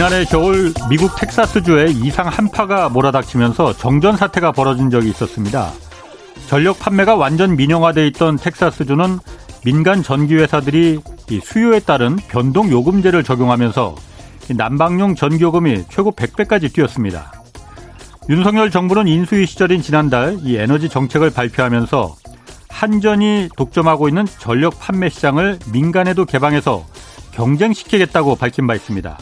[0.00, 5.72] 지난해 겨울 미국 텍사스주에 이상 한파가 몰아닥치면서 정전 사태가 벌어진 적이 있었습니다.
[6.48, 9.18] 전력 판매가 완전 민영화돼 있던 텍사스주는
[9.62, 11.00] 민간 전기회사들이
[11.42, 13.94] 수요에 따른 변동 요금제를 적용하면서
[14.56, 17.30] 난방용 전기요금이 최고 100배까지 뛰었습니다.
[18.30, 22.16] 윤석열 정부는 인수위 시절인 지난달 이 에너지 정책을 발표하면서
[22.70, 26.86] 한전이 독점하고 있는 전력 판매 시장을 민간에도 개방해서
[27.32, 29.18] 경쟁시키겠다고 밝힌 바 있습니다.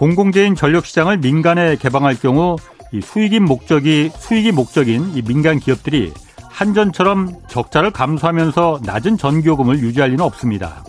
[0.00, 2.56] 공공재인 전력 시장을 민간에 개방할 경우
[2.90, 6.10] 이 수익인 목적이 수익이 목적인 이 민간 기업들이
[6.48, 10.82] 한전처럼 적자를 감수하면서 낮은 전기요금을 유지할 리는 없습니다.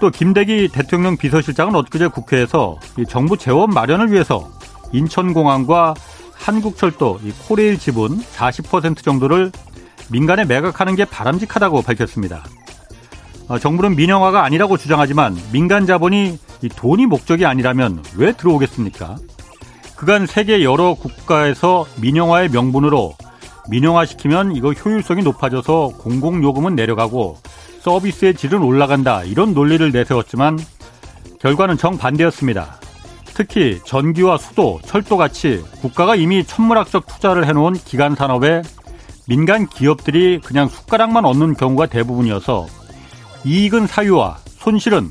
[0.00, 4.48] 또 김대기 대통령 비서실장은 엊그제 국회에서 정부 재원 마련을 위해서
[4.94, 5.92] 인천공항과
[6.32, 9.52] 한국철도, 코레일 지분 40% 정도를
[10.10, 12.44] 민간에 매각하는 게 바람직하다고 밝혔습니다.
[13.48, 16.38] 어, 정부는 민영화가 아니라고 주장하지만 민간 자본이
[16.74, 19.16] 돈이 목적이 아니라면 왜 들어오겠습니까?
[19.96, 23.14] 그간 세계 여러 국가에서 민영화의 명분으로
[23.68, 27.38] 민영화시키면 이거 효율성이 높아져서 공공요금은 내려가고
[27.80, 30.58] 서비스의 질은 올라간다 이런 논리를 내세웠지만
[31.40, 32.78] 결과는 정반대였습니다.
[33.26, 38.62] 특히 전기와 수도, 철도 같이 국가가 이미 천문학적 투자를 해놓은 기간 산업에
[39.28, 42.66] 민간 기업들이 그냥 숟가락만 얻는 경우가 대부분이어서
[43.44, 45.10] 이익은 사유와 손실은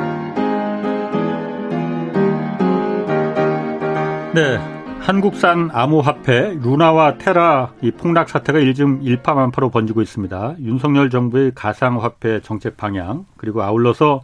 [4.33, 4.57] 네.
[5.01, 10.55] 한국산 암호화폐 루나와 테라 이 폭락 사태가 요즘 일파만파로 번지고 있습니다.
[10.59, 14.21] 윤석열 정부의 가상화폐 정책 방향 그리고 아울러서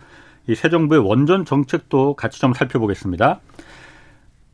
[0.47, 3.41] 이 새 정부의 원전 정책도 같이 좀 살펴보겠습니다.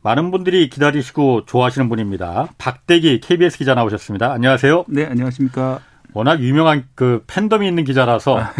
[0.02, 2.48] 많은 분들이 기다리시고 좋아하시는 분입니다.
[2.58, 4.32] 박대기 KBS 기자 나오셨습니다.
[4.32, 4.86] 안녕하세요.
[4.88, 5.80] 네, 안녕하십니까.
[6.14, 8.38] 워낙 유명한 그 팬덤이 있는 기자라서.
[8.40, 8.52] 아.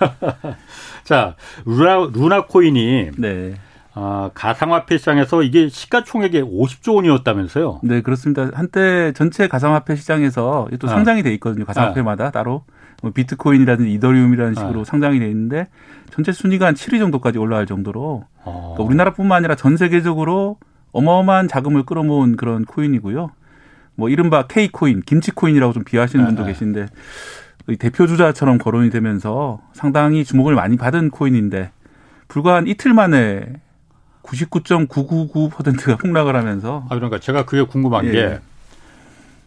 [1.04, 3.10] 자, 루나, 루나 코인이.
[3.18, 3.54] 네.
[3.94, 7.80] 아, 가상화폐 시장에서 이게 시가총액이 50조 원이었다면서요?
[7.82, 8.50] 네, 그렇습니다.
[8.54, 10.90] 한때 전체 가상화폐 시장에서 또 아.
[10.90, 11.64] 상장이 돼 있거든요.
[11.64, 12.30] 가상화폐마다 아.
[12.30, 12.64] 따로.
[13.02, 14.84] 뭐 비트코인이라든지 이더리움이라는 식으로 아.
[14.84, 15.68] 상장이 돼 있는데
[16.10, 18.74] 전체 순위가 한 7위 정도까지 올라갈 정도로 어.
[18.74, 20.58] 그러니까 우리나라뿐만 아니라 전 세계적으로
[20.92, 23.30] 어마어마한 자금을 끌어모은 그런 코인이고요.
[23.96, 26.86] 뭐 이른바 K코인, 김치 코인이라고 좀 비하하시는 분도 네, 계신데
[27.78, 31.72] 대표 주자처럼 거론이 되면서 상당히 주목을 많이 받은 코인인데
[32.28, 33.52] 불과 한 이틀 만에
[34.22, 38.12] 99.999%가 폭락을 하면서 아 그러니까 제가 그게 궁금한 예.
[38.12, 38.38] 게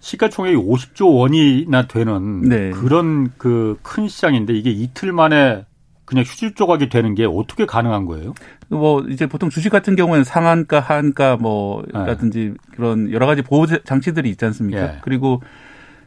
[0.02, 2.70] 시가총액이 50조 원이나 되는 네.
[2.72, 5.66] 그런 그 큰 시장인데 이게 이틀 만에
[6.06, 8.36] 그냥 휴지 조각이 되는 게 어떻게 가능한 거예요?
[8.68, 12.54] 뭐 이제 보통 주식 같은 경우에는 상한가, 하한가 뭐라든지 네.
[12.76, 14.82] 그런 여러 가지 보호 장치들이 있지 않습니까?
[14.82, 14.98] 네.
[15.02, 15.42] 그리고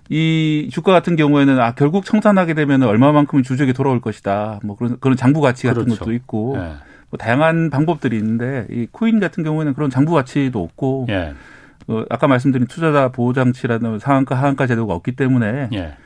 [0.09, 4.61] 이 주가 같은 경우에는 아 결국 청산하게 되면 얼마만큼은 주주에게 돌아올 것이다.
[4.63, 5.99] 뭐 그런 그런 장부 가치 같은 그렇죠.
[5.99, 6.75] 것도 있고 네.
[7.11, 11.35] 뭐 다양한 방법들이 있는데 이 코인 같은 경우에는 그런 장부 가치도 없고 예.
[11.87, 15.97] 어, 아까 말씀드린 투자자 보호 장치라는 상한가 하한가 제도가 없기 때문에 예.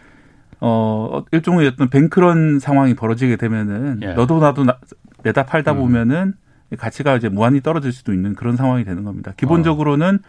[0.60, 4.12] 어 일종의 어떤 뱅크런 상황이 벌어지게 되면은 예.
[4.14, 4.78] 너도 나도 나,
[5.24, 5.78] 내다 팔다 음.
[5.78, 6.34] 보면은
[6.78, 9.32] 가치가 이제 무한히 떨어질 수도 있는 그런 상황이 되는 겁니다.
[9.36, 10.20] 기본적으로는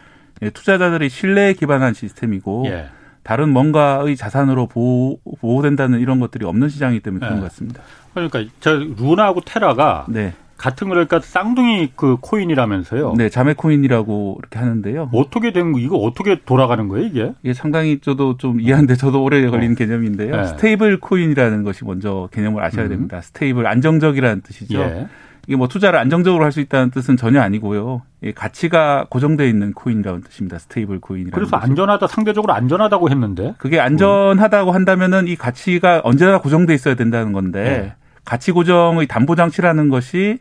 [0.41, 0.49] 어.
[0.53, 2.87] 투자자들이 신뢰에 기반한 시스템이고 예.
[3.21, 7.41] 다른 뭔가의 자산으로 보호, 보호 된다는 이런 것들이 없는 시장이기 때문에 그런 예.
[7.41, 7.81] 것 같습니다.
[8.13, 10.33] 그러니까 저 루나하고 테라가 네.
[10.63, 13.15] 같은 그러니까 쌍둥이 그 코인이라면서요.
[13.17, 15.09] 네, 자매 코인이라고 이렇게 하는데요.
[15.13, 17.33] 어떻게 된 거, 이거 어떻게 돌아가는 거예요, 이게?
[17.43, 19.75] 이게 상당히 저도 좀 이해하는데 저도 오래 걸리는 어.
[19.75, 20.37] 개념인데요.
[20.37, 20.45] 네.
[20.45, 22.89] stable coin이라는 것이 먼저 개념을 아셔야 음.
[22.89, 23.19] 됩니다.
[23.19, 24.79] stable 안정적이라는 뜻이죠.
[24.79, 25.07] 예.
[25.47, 28.03] 이게 뭐 투자를 안정적으로 할 수 있다는 뜻은 전혀 아니고요.
[28.33, 30.59] 가치가 고정되어 있는 코인이라는 뜻입니다.
[30.59, 31.33] stable coin이라는.
[31.33, 31.69] 그래서 것이.
[31.69, 33.53] 안전하다 상대적으로 안전하다고 했는데.
[33.57, 37.93] 그게 안전하다고 한다면은 이 가치가 언제나 고정돼 있어야 된다는 건데 네.
[38.23, 40.39] 가치 고정의 담보 장치라는 것이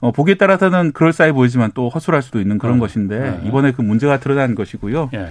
[0.00, 2.80] 어, 보기에 따라서는 그럴싸해 보이지만 또 허술할 수도 있는 그런 어.
[2.80, 3.40] 것인데 네.
[3.46, 5.10] 이번에 그 문제가 드러난 것이고요.
[5.14, 5.28] 예.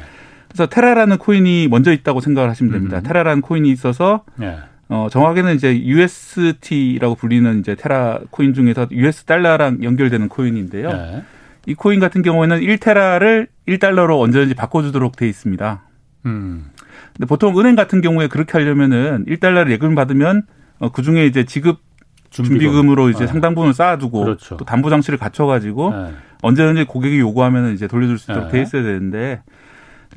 [0.48, 2.98] 그래서 테라라는 코인이 먼저 있다고 생각을 하시면 됩니다.
[2.98, 3.04] 음.
[3.04, 4.58] 테라라는 코인이 있어서 예.
[4.90, 10.90] 어, 정확하게는 이제 UST라고 불리는 이제 테라 코인 중에서 US 달러랑 연결되는 코인인데요.
[10.90, 11.24] 예.
[11.68, 15.82] 이 코인 같은 경우에는 1테라를 1달러로 언제든지 바꿔주도록 돼 있습니다.
[16.26, 16.66] 음.
[17.14, 20.44] 근데 보통 은행 같은 경우에 그렇게 하려면은 1달러를 예금 받으면
[20.80, 21.82] 어, 그 중에 이제 지급
[22.30, 22.90] 준비금.
[22.92, 23.28] 으로 이제 네.
[23.28, 24.58] 상당 부분을 쌓아두고 그렇죠.
[24.58, 26.14] 또 담보 장치를 갖춰가지고 네.
[26.42, 28.54] 언제든지 고객이 요구하면 이제 돌려줄 수 있도록 네.
[28.54, 29.42] 돼 있어야 되는데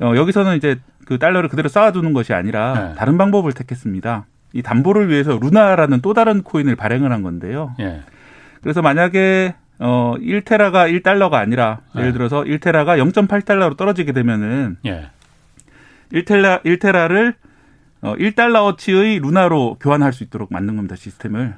[0.01, 2.95] 어, 여기서는 이제 그 달러를 그대로 쌓아두는 것이 아니라 네.
[2.95, 4.25] 다른 방법을 택했습니다.
[4.53, 7.75] 이 담보를 위해서 루나라는 또 다른 코인을 발행을 한 건데요.
[7.79, 8.01] 예.
[8.61, 12.13] 그래서 만약에 어 1테라가 1달러가 아니라 예를 네.
[12.13, 15.09] 들어서 1테라가 0.8달러로 떨어지게 되면은 예.
[16.13, 17.33] 1테라 1테라를
[18.01, 21.55] 어 1달러어치의 루나로 교환할 수 있도록 만든 겁니다, 시스템을.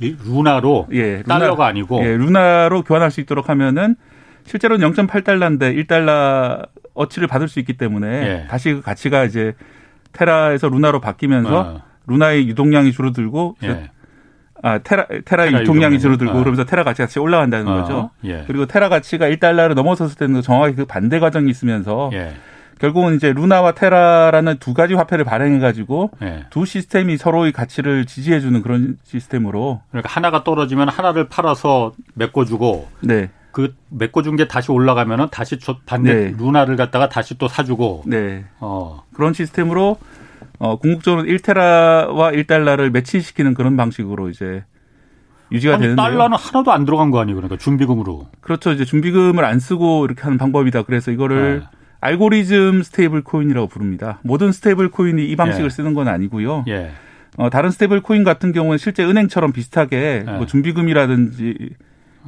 [0.00, 3.96] 루나로 예, 달러가 아니고 예, 루나로 교환할 수 있도록 하면은
[4.44, 8.46] 실제로는 0.8달러인데 1달러 어치를 받을 수 있기 때문에 예.
[8.48, 9.54] 다시 그 가치가 이제
[10.12, 11.82] 테라에서 루나로 바뀌면서 어.
[12.06, 13.90] 루나의 유동량이 줄어들고 예.
[14.62, 15.98] 아 테라 테라의 테라 유통량이 유동량.
[15.98, 16.38] 줄어들고 어.
[16.38, 17.80] 그러면서 테라 가치가 같이 올라간다는 어.
[17.82, 18.10] 거죠.
[18.24, 18.44] 예.
[18.46, 22.32] 그리고 테라 가치가 1달러를 넘어섰을 때는 정확히 그 반대 과정이 있으면서 예.
[22.80, 26.44] 결국은 이제 루나와 테라라는 두 가지 화폐를 발행해 가지고 네.
[26.50, 32.88] 두 시스템이 서로의 가치를 지지해 주는 그런 시스템으로 그러니까 하나가 떨어지면 하나를 팔아서 메꿔 주고
[33.00, 33.30] 네.
[33.50, 36.34] 그 메꿔 준 게 다시 올라가면은 다시 반대 네.
[36.38, 38.44] 루나를 갖다가 다시 또 사주고 네.
[38.60, 39.02] 어.
[39.14, 39.98] 그런 시스템으로
[40.60, 44.64] 어 궁극적으로 1테라와 1달러를 매치시키는 그런 방식으로 이제
[45.50, 47.36] 유지가 아니, 되는데 달러는 하나도 안 들어간 거 아니에요?
[47.36, 48.28] 그러니까 준비금으로.
[48.40, 48.70] 그렇죠.
[48.72, 50.82] 이제 준비금을 안 쓰고 이렇게 하는 방법이다.
[50.82, 51.77] 그래서 이거를 네.
[52.00, 54.18] 알고리즘 stable coin이라고 부릅니다.
[54.22, 55.68] 모든 stable coin이 이 방식을 예.
[55.68, 56.64] 쓰는 건 아니고요.
[56.68, 56.92] 예.
[57.36, 60.30] 어, 다른 stable coin 같은 경우는 실제 은행처럼 비슷하게 예.
[60.30, 61.70] 뭐 준비금이라든지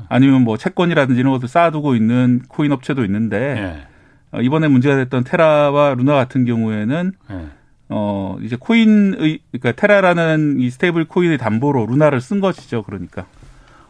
[0.09, 4.37] 아니면 뭐 채권이라든지 이런 것들 쌓아두고 있는 코인 업체도 있는데 예.
[4.37, 7.47] 어, 이번에 문제가 됐던 테라와 루나 같은 경우에는 예.
[7.93, 12.83] 어 이제 코인의 그러니까 테라라는 이 stable coin의 담보로 루나를 쓴 것이죠.
[12.85, 13.27] 그러니까.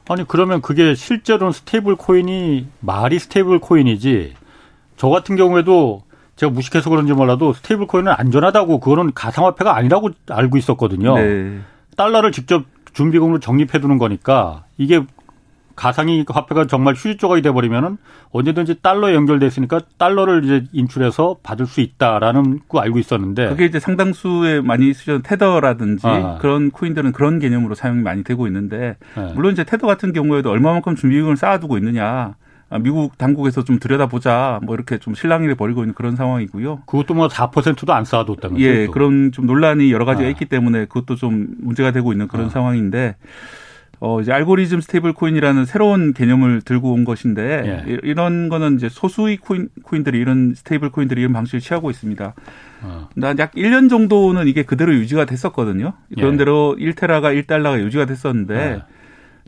[0.09, 4.35] 아니 그러면 그게 실제로는 stable coin이 말이 stable coin이지
[5.01, 6.03] 저 같은 경우에도
[6.37, 11.15] 제가 무식해서 그런지 몰라도 stable coin은 안전하다고 그거는 가상화폐가 아니라고 알고 있었거든요.
[11.15, 11.59] 네.
[11.97, 15.03] 달러를 직접 준비금으로 적립해 두는 거니까 이게
[15.75, 17.97] 가상이 화폐가 정말 휴지 조각이 돼 버리면은
[18.33, 23.81] 언제든지 달러에 연결돼 있으니까 달러를 이제 인출해서 받을 수 있다라는 거 알고 있었는데 그게 이제
[23.81, 26.37] 상당수의 많이 쓰던 테더라든지 아.
[26.43, 29.33] 그런 코인들은 그런 개념으로 사용이 많이 되고 있는데 네.
[29.35, 32.35] 물론 이제 테더 같은 경우에도 얼마만큼 준비금을 쌓아두고 있느냐 아,
[32.79, 36.83] 미국 당국에서 좀 들여다보자 뭐 이렇게 좀 실랑이를 벌이고 있는 그런 상황이고요.
[36.87, 38.65] 그것도 뭐 4%도 안 쌓아뒀다면서요?
[38.65, 38.93] 예, 또.
[38.93, 40.31] 그런 좀 논란이 여러 가지가 아.
[40.31, 42.49] 있기 때문에 그것도 좀 문제가 되고 있는 그런 아.
[42.49, 43.17] 상황인데
[43.99, 47.99] 어 이제 알고리즘 stable coin이라는 새로운 개념을 들고 온 것인데 예.
[48.03, 52.35] 이런 거는 이제 소수의 코인 코인들이 이런 stable coin들이 이런 방식을 취하고 있습니다.
[52.83, 53.09] 어.
[53.39, 55.93] 약 1년 정도는 이게 그대로 유지가 됐었거든요.
[56.15, 56.39] 그런 예.
[56.39, 59.00] 대로 1테라가 1달러가 유지가 됐었는데 예.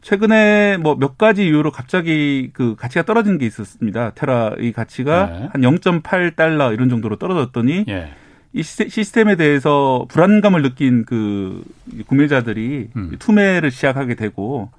[0.03, 4.11] 최근에 뭐 몇 가지 이유로 갑자기 그 가치가 떨어진 게 있었습니다.
[4.11, 5.49] 테라의 가치가 네.
[5.53, 8.13] 한 0.8달러 이런 정도로 떨어졌더니 네.
[8.53, 11.65] 이 시스템에 대해서 불안감을 느낀 그
[12.07, 13.17] 구매자들이 음.
[13.19, 14.71] 투매를 시작하게 되고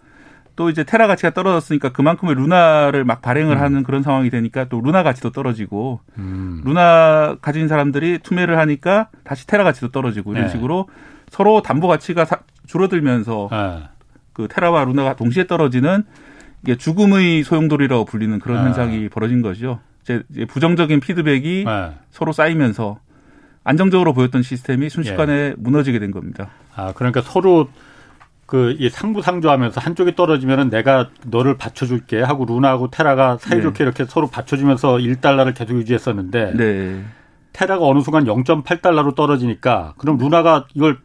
[0.56, 3.62] 또 이제 테라 가치가 떨어졌으니까 그만큼의 루나를 막 발행을 음.
[3.62, 6.62] 하는 그런 상황이 되니까 또 루나 가치도 떨어지고 음.
[6.64, 10.52] 루나 가진 사람들이 투매를 하니까 다시 테라 가치도 떨어지고 이런 네.
[10.52, 10.88] 식으로
[11.30, 12.28] 서로 담보 가치가
[12.68, 13.84] 줄어들면서 네.
[14.34, 16.04] 그 테라와 루나가 동시에 떨어지는
[16.64, 18.64] 이게 죽음의 소용돌이라고 불리는 그런 네.
[18.66, 19.80] 현상이 벌어진 거죠.
[20.04, 21.92] 이제 부정적인 피드백이 네.
[22.12, 23.00] 서로 쌓이면서
[23.64, 25.54] 안정적으로 보였던 시스템이 순식간에 예.
[25.58, 26.50] 무너지게 된 겁니다.
[26.76, 27.70] 아 그러니까 서로
[28.46, 33.84] 그 이 상부상조하면서 한쪽이 떨어지면은 내가 너를 받쳐줄게 하고 루나하고 테라가 사이좋게 네.
[33.84, 37.04] 이렇게 서로 받쳐주면서 1달러를 계속 유지했었는데 네.
[37.54, 40.98] 테라가 어느 순간 0.8달러로 떨어지니까 그럼 루나가 이걸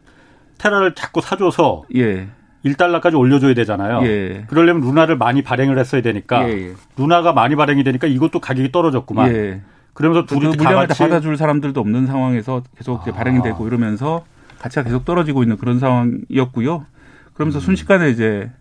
[0.57, 2.27] 테라를 자꾸 사줘서 예.
[2.65, 4.01] 1달러까지 올려줘야 되잖아요.
[4.05, 4.43] 예.
[4.47, 6.53] 그러려면 루나를 많이 발행을 했어야 되니까 예.
[6.53, 6.73] 예.
[6.97, 9.31] 루나가 많이 발행이 되니까 이것도 가격이 떨어졌구만.
[9.33, 9.61] 예.
[9.93, 13.11] 그러면서 둘이 그다 받아줄 사람들도 없는 상황에서 계속 아.
[13.11, 14.23] 발행이 되고 이러면서
[14.59, 16.85] 가치가 계속 떨어지고 있는 그런 상황이었고요.
[17.33, 17.61] 그러면서 음.
[17.61, 18.51] 순식간에 이제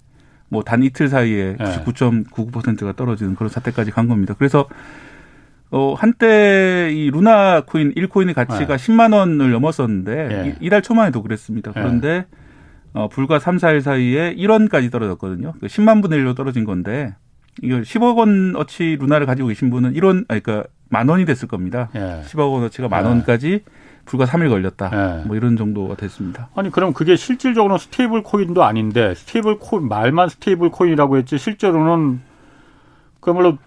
[0.49, 4.35] 뭐 단 이틀 사이에 99.99%가 떨어지는 그런 사태까지 간 겁니다.
[4.39, 4.67] 그래서
[5.71, 8.87] 어, 한때 이 루나 코인 1코인의 가치가 네.
[8.87, 10.57] 10만 원을 넘었었는데 예.
[10.61, 11.73] 이달 초만에도 그랬습니다.
[11.73, 12.25] 그런데 예.
[12.99, 15.53] 어, 불과 3, 4일 사이에 1원까지 떨어졌거든요.
[15.63, 17.15] 10만 그 분의 1로 떨어진 건데
[17.63, 21.91] 이걸 10억 원어치 루나를 가지고 계신 분은 1원 아니 그러니까 만 원이 됐을 겁니다.
[21.95, 22.23] 예.
[22.27, 23.09] 10억 원어치가 만 예.
[23.09, 23.61] 원까지
[24.05, 24.91] 불과 3일 걸렸다.
[24.93, 25.27] 예.
[25.27, 26.49] 뭐 이런 정도가 됐습니다.
[26.57, 32.21] 아니 그럼 그게 실질적으로 stable coin도 아닌데 stable coin 말만 stable coin이라고 했지 실제로는
[33.21, 33.59] 그야말로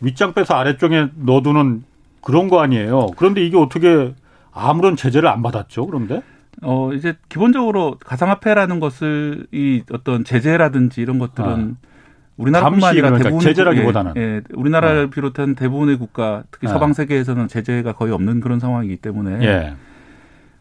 [0.00, 1.82] 윗장 빼서 아래쪽에 넣어두는
[2.22, 3.08] 그런 거 아니에요.
[3.16, 4.14] 그런데 이게 어떻게
[4.52, 5.86] 아무런 제재를 안 받았죠?
[5.86, 6.22] 그런데?
[6.62, 11.88] 어, 이제 기본적으로 가상화폐라는 것을 이 어떤 제재라든지 이런 것들은 아.
[12.36, 15.10] 우리나라뿐만 아니라 그러니까 대부분 제재라기보다는 예, 예 우리나라를 어.
[15.10, 16.70] 비롯한 대부분의 국가 특히 어.
[16.70, 19.74] 서방 세계에서는 제재가 거의 없는 그런 상황이기 때문에 예.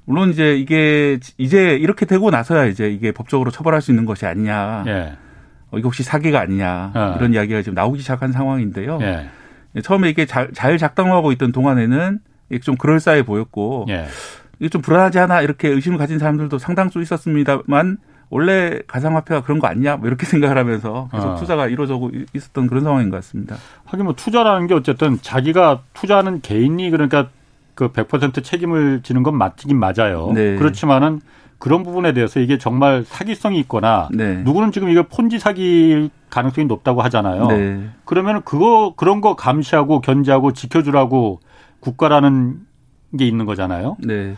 [0.05, 4.85] 물론 이제 이게 이제 이렇게 되고 나서야 이제 이게 법적으로 처벌할 수 있는 것이 아니냐.
[4.87, 5.17] 예.
[5.69, 6.91] 어, 이거 혹시 사기가 아니냐.
[6.95, 7.15] 어.
[7.17, 8.99] 이런 이야기가 지금 나오기 시작한 상황인데요.
[9.01, 9.27] 예.
[9.81, 12.19] 처음에 이게 잘, 잘 작동하고 있던 동안에는
[12.61, 14.05] 좀 그럴싸해 보였고 예.
[14.59, 17.97] 이게 좀 불안하지 않아 이렇게 의심을 가진 사람들도 상당수 있었습니다만
[18.29, 21.35] 원래 가상화폐가 그런 거 아니냐 뭐 이렇게 생각을 하면서 계속 어.
[21.35, 23.55] 투자가 이루어지고 있었던 그런 상황인 것 같습니다.
[23.85, 27.29] 하긴 뭐 투자라는 게 어쨌든 자기가 투자하는 개인이 그러니까
[27.75, 30.31] 그 100% 책임을 지는 건 맞긴 맞아요.
[30.33, 30.55] 네.
[30.55, 31.21] 그렇지만은
[31.59, 34.37] 그런 부분에 대해서 이게 정말 사기성이 있거나 네.
[34.43, 37.47] 누구는 지금 이게 폰지 사기일 가능성이 높다고 하잖아요.
[37.47, 37.89] 네.
[38.05, 41.39] 그러면 그거 그런 거 감시하고 견제하고 지켜주라고
[41.79, 42.66] 국가라는
[43.17, 43.97] 게 있는 거잖아요.
[43.99, 44.35] 네.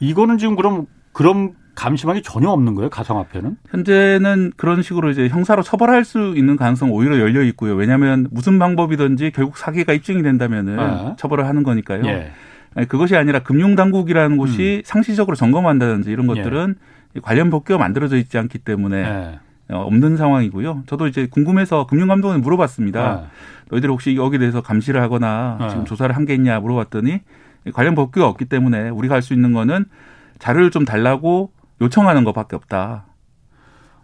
[0.00, 3.56] 이거는 지금 그럼 그런 감시망이 전혀 없는 거예요, 가상화폐는?
[3.70, 7.74] 현재는 그런 식으로 이제 형사로 처벌할 수 있는 가능성 오히려 열려 있고요.
[7.74, 11.16] 왜냐하면 무슨 방법이든지 결국 사기가 입증이 된다면은 아.
[11.16, 12.04] 처벌을 하는 거니까요.
[12.06, 12.32] 예.
[12.88, 14.82] 그것이 아니라 금융당국이라는 곳이 음.
[14.84, 16.74] 상시적으로 점검한다든지 이런 것들은
[17.16, 17.20] 예.
[17.20, 19.38] 관련 법규가 만들어져 있지 않기 때문에 예.
[19.74, 20.84] 어, 없는 상황이고요.
[20.86, 23.00] 저도 이제 궁금해서 금융감독원에 물어봤습니다.
[23.00, 23.22] 아.
[23.70, 25.68] 너희들 혹시 여기에 대해서 감시를 하거나 아.
[25.68, 27.20] 지금 조사를 한 게 있냐 물어봤더니
[27.72, 29.84] 관련 법규가 없기 때문에 우리가 할 수 있는 거는
[30.38, 33.04] 자료를 좀 달라고 요청하는 것밖에 없다.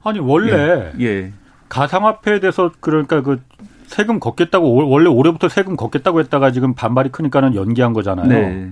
[0.03, 1.05] 아니 원래 예.
[1.05, 1.33] 예.
[1.69, 3.41] 가상화폐에 대해서 그러니까 그
[3.87, 8.29] 세금 걷겠다고 원래 올해부터 세금 걷겠다고 했다가 지금 반발이 크니까는 연기한 거잖아요.
[8.29, 8.71] 네.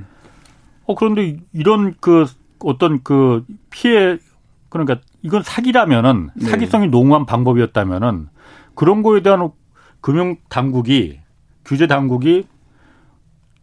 [0.85, 2.27] 어 그런데 이런 그
[2.61, 4.19] 어떤 그 피해
[4.69, 6.49] 그러니까 이건 사기라면은 네.
[6.49, 8.29] 사기성이 농후한 방법이었다면은
[8.75, 9.51] 그런 거에 대한
[10.01, 11.21] 금융 당국이
[11.65, 12.47] 규제 당국이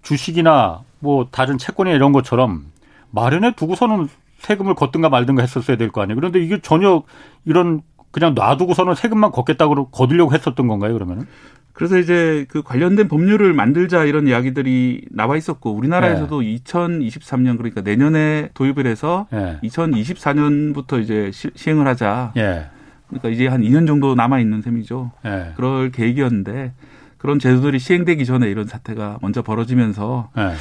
[0.02, 2.66] 주식이나 뭐 다른 채권이나 이런 것처럼
[3.12, 4.08] 마련해 두고서는
[4.40, 6.16] 세금을 걷든가 말든가 했었어야 될 거 아니에요.
[6.16, 7.04] 그런데 이게 전혀
[7.46, 11.28] 이런 그냥 놔두고서는 세금만 걷겠다고 거두려고 했었던 건가요, 그러면은?
[11.74, 16.56] 그래서 이제 그 관련된 법률을 만들자 이런 이야기들이 나와 있었고 우리나라에서도 네.
[16.58, 19.60] 2023년 그러니까 내년에 도입을 해서 네.
[19.64, 22.34] 2024년부터 이제 시, 행을 하자.
[22.36, 22.68] 네.
[23.08, 25.12] 그러니까 이제 한 2년 정도 남아 있는 셈이죠.
[25.24, 25.54] 네.
[25.56, 26.74] 그럴 계획이었는데
[27.18, 30.54] 그런 제도들이 시행되기 전에 이런 사태가 먼저 벌어지면서 네.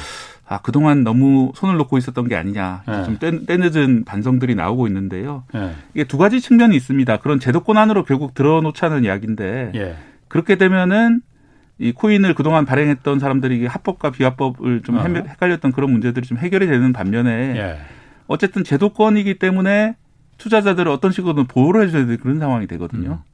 [0.51, 2.81] 아, 그동안 너무 손을 놓고 있었던 게 아니냐.
[2.87, 3.03] 네.
[3.03, 5.43] 좀 때, 때늦은 반성들이 나오고 있는데요.
[5.53, 5.73] 네.
[5.93, 7.17] 이게 두 가지 측면이 있습니다.
[7.17, 9.95] 그런 제도권 안으로 결국 들어놓자는 이야기인데 예.
[10.27, 11.21] 그렇게 되면은
[11.77, 15.03] 이 코인을 그동안 발행했던 사람들이 합법과 비합법을 좀 어.
[15.03, 17.77] 헷갈렸던 그런 문제들이 좀 해결이 되는 반면에 예.
[18.25, 19.97] 어쨌든 제도권이기 때문에
[20.39, 23.21] 투자자들을 어떤 식으로든 보호를 해줘야 되는 그런 상황이 되거든요.
[23.23, 23.28] 음.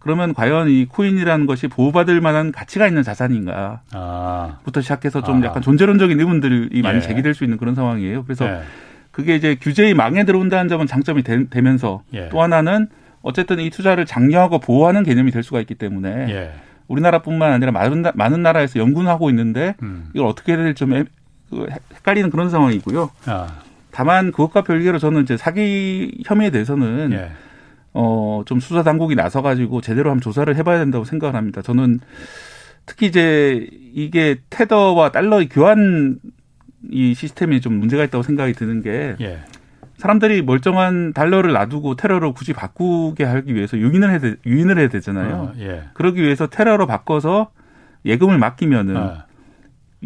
[0.00, 3.82] 그러면 과연 이 코인이라는 것이 보호받을 만한 가치가 있는 자산인가?
[3.92, 4.58] 아.
[4.64, 5.46] 부터 시작해서 좀 아.
[5.46, 7.00] 약간 존재론적인 의문들이 많이 예.
[7.00, 8.24] 제기될 수 있는 그런 상황이에요.
[8.24, 8.62] 그래서 예.
[9.10, 12.30] 그게 이제 규제의 망에 들어온다는 점은 장점이 되, 면서또 예.
[12.32, 12.88] 하나는
[13.20, 16.52] 어쨌든 이 투자를 장려하고 보호하는 개념이 될 수가 있기 때문에 예.
[16.88, 20.08] 우리나라뿐만 아니라 많은, 많은 나라에서 연구하고 있는데 음.
[20.14, 21.66] 이걸 어떻게 해야 될지 좀그
[21.96, 23.10] 헷갈리는 그런 상황이고요.
[23.26, 23.48] 아.
[23.90, 27.30] 다만 그것과 별개로 저는 이제 사기 혐의에 대해서는 예.
[27.92, 31.62] 어, 좀 수사 당국이 나서가지고 제대로 한번 조사를 해봐야 된다고 생각을 합니다.
[31.62, 32.00] 저는
[32.86, 36.18] 특히 이제 이게 테더와 달러의 교환
[36.90, 39.40] 이 시스템이 좀 문제가 있다고 생각이 드는 게 예.
[39.98, 45.34] 사람들이 멀쩡한 달러를 놔두고 테러로 굳이 바꾸게 하기 위해서 유인을 해야, 되, 유인을 해야 되잖아요.
[45.34, 45.84] 어, 예.
[45.92, 47.50] 그러기 위해서 테러로 바꿔서
[48.06, 49.24] 예금을 맡기면은 어.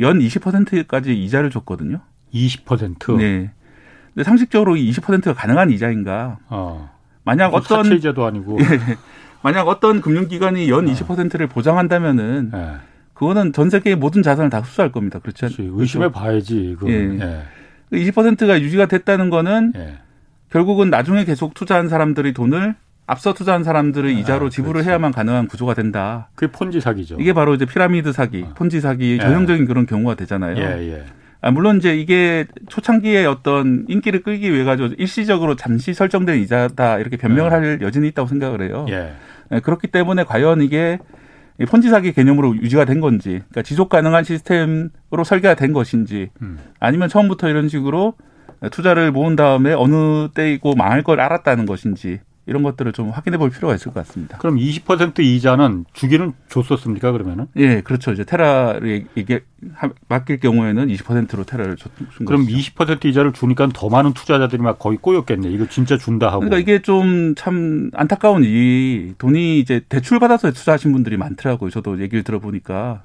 [0.00, 2.00] 연 20%까지 이자를 줬거든요.
[2.32, 3.16] 20%?
[3.18, 3.52] 네.
[4.12, 6.38] 근데 상식적으로 이 20%가 가능한 이자인가?
[6.48, 6.93] 어.
[7.24, 8.96] 만약 어떤 사채제도 아니고 예,
[9.42, 12.70] 만약 어떤 금융기관이 연 20%를 보장한다면은 예.
[13.14, 15.18] 그거는 전 세계의 모든 자산을 다 흡수할 겁니다.
[15.18, 15.48] 그렇죠?
[15.58, 16.76] 의심해 봐야지.
[16.78, 17.44] 그 예.
[17.92, 18.10] 예.
[18.10, 19.98] 20%가 유지가 됐다는 거는 예.
[20.50, 22.74] 결국은 나중에 계속 투자한 사람들이 돈을
[23.06, 24.88] 앞서 투자한 사람들의 아, 이자로 지불을 그렇지.
[24.88, 26.28] 해야만 가능한 구조가 된다.
[26.34, 27.16] 그게 폰지 사기죠.
[27.20, 28.54] 이게 바로 이제 피라미드 사기, 어.
[28.54, 29.18] 폰지 사기 예.
[29.18, 30.56] 전형적인 그런 경우가 되잖아요.
[30.56, 31.04] 예, 예.
[31.44, 37.18] 아, 물론 이제 이게 초창기에 어떤 인기를 끌기 위해 가지고 일시적으로 잠시 설정된 이자다 이렇게
[37.18, 37.54] 변명을 네.
[37.54, 38.86] 할 여지는 있다고 생각을 해요.
[38.88, 39.12] 예.
[39.50, 40.98] 네, 그렇기 때문에 과연 이게
[41.68, 46.58] 폰지 사기 개념으로 유지가 된 건지, 그러니까 지속 가능한 시스템으로 설계가 된 것인지, 음.
[46.80, 48.14] 아니면 처음부터 이런 식으로
[48.70, 53.74] 투자를 모은 다음에 어느 때이고 망할 걸 알았다는 것인지, 이런 것들을 좀 확인해 볼 필요가
[53.74, 54.38] 있을 것 같습니다.
[54.38, 57.46] 그럼 20% 이자는 주기는 줬었습니까, 그러면은?
[57.56, 58.12] 예, 그렇죠.
[58.12, 59.40] 이제 테라를 이게
[60.08, 61.90] 맡길 경우에는 20%로 테라를 준
[62.26, 62.72] 그럼 것이죠.
[62.74, 65.50] 20% 이자를 주니까 더 많은 투자자들이 막 거의 꼬였겠네.
[65.50, 66.40] 이거 진짜 준다 하고.
[66.40, 71.70] 그러니까 이게 좀 참 안타까운 일이 돈이 이제 대출 받아서 투자하신 분들이 많더라고요.
[71.70, 73.02] 저도 얘기를 들어보니까.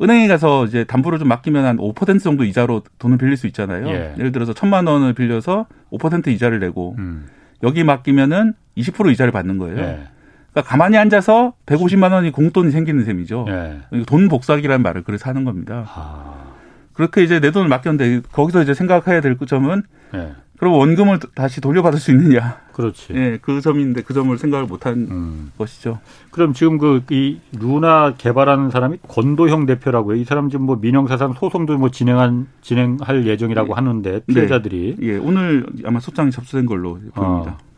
[0.00, 3.86] 은행에 가서 이제 담보를 좀 맡기면 한 5% 정도 이자로 돈을 빌릴 수 있잖아요.
[3.88, 4.14] 예.
[4.16, 7.26] 를 들어서 천만 원을 빌려서 5% 이자를 내고 음.
[7.62, 9.76] 여기 맡기면은 20% 이자를 받는 거예요.
[9.76, 10.04] 네.
[10.52, 13.44] 그러니까 가만히 앉아서 150만 원이 공돈이 생기는 셈이죠.
[13.48, 13.80] 네.
[14.06, 15.84] 돈 복사기라는 말을 그래서 하는 겁니다.
[15.88, 16.54] 아.
[16.92, 20.32] 그렇게 이제 내 돈을 맡겼는데 거기서 이제 생각해야 될 점은 네.
[20.56, 22.60] 그럼 원금을 다시 돌려받을 수 있느냐?
[22.72, 23.12] 그렇지.
[23.14, 25.50] 예, 그 점인데 그 점을 생각을 못한 음.
[25.58, 25.98] 것이죠.
[26.30, 30.16] 그럼 지금 그 이 루나 개발하는 사람이 권도형 대표라고요.
[30.16, 33.74] 이 사람 지금 뭐 민영사상 소송도 뭐 진행한 진행할 예정이라고 예.
[33.74, 34.20] 하는데 네.
[34.26, 35.06] 피해자들이 네.
[35.06, 37.56] 예, 오늘 아마 소장이 접수된 걸로 보입니다.
[37.58, 37.73] 아.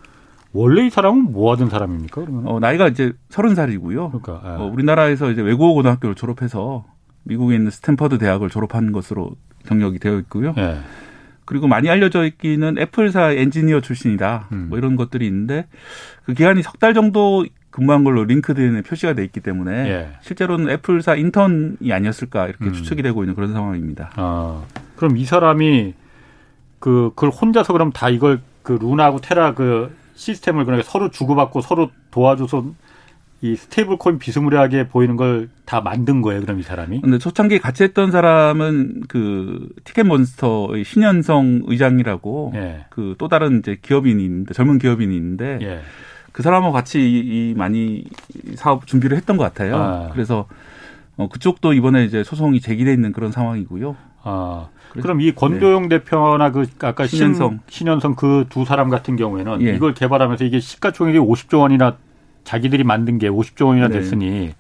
[0.57, 2.21] 원래 이 사람은 뭐 하던 사람입니까?
[2.21, 2.47] 그러면?
[2.47, 4.11] 어, 나이가 이제 서른 살이고요.
[4.11, 4.63] 그러니까 예.
[4.63, 6.85] 어, 우리나라에서 이제 외국어 고등학교를 졸업해서
[7.25, 9.33] 미국에 있는 스탠퍼드 대학을 졸업한 것으로
[9.67, 10.55] 경력이 되어 있고요.
[10.59, 10.79] 예.
[11.45, 14.49] 그리고 많이 알려져 있기는 애플사 엔지니어 출신이다.
[14.53, 14.67] 음.
[14.69, 15.67] 뭐 이런 것들이 있는데
[16.25, 20.09] 그 기간이 석 달 정도 근무한 걸로 LinkedIn에 표시가 돼 있기 때문에 예.
[20.23, 22.73] 실제로는 애플사 인턴이 아니었을까 이렇게 음.
[22.73, 24.11] 추측이 되고 있는 그런 상황입니다.
[24.17, 24.63] 아,
[24.97, 25.93] 그럼 이 사람이
[26.79, 31.91] 그 그걸 혼자서 그럼 다 이걸 그 루나하고 테라 그 시스템을 그러니까 서로 주고받고 서로
[32.11, 32.65] 도와줘서
[33.43, 37.01] 이 스테이블 코인 비스무리하게 보이는 걸 다 만든 거예요, 그럼 이 사람이?
[37.01, 42.87] 근데 초창기 같이 했던 사람은 그 티켓몬스터의 신현성 의장이라고 예.
[42.89, 45.81] 그또 다른 이제 기업인이 있는데 젊은 기업인이 있는데 예.
[46.31, 47.19] 그 사람하고 같이 이,
[47.51, 48.05] 이 많이
[48.55, 49.77] 사업 준비를 했던 것 같아요.
[49.77, 50.11] 아.
[50.13, 50.47] 그래서
[51.17, 53.97] 어, 그쪽도 이번에 이제 소송이 제기돼 있는 그런 상황이고요.
[54.23, 54.69] 아.
[55.03, 55.99] 그럼 이 권도영 네.
[55.99, 59.75] 대표나 그 아까 신현성 신현성 그 두 사람 같은 경우에는 예.
[59.75, 61.97] 이걸 개발하면서 이게 시가총액이 50조 원이나
[62.45, 63.99] 자기들이 만든 게 50조 원이나 네.
[63.99, 64.55] 됐으니 네.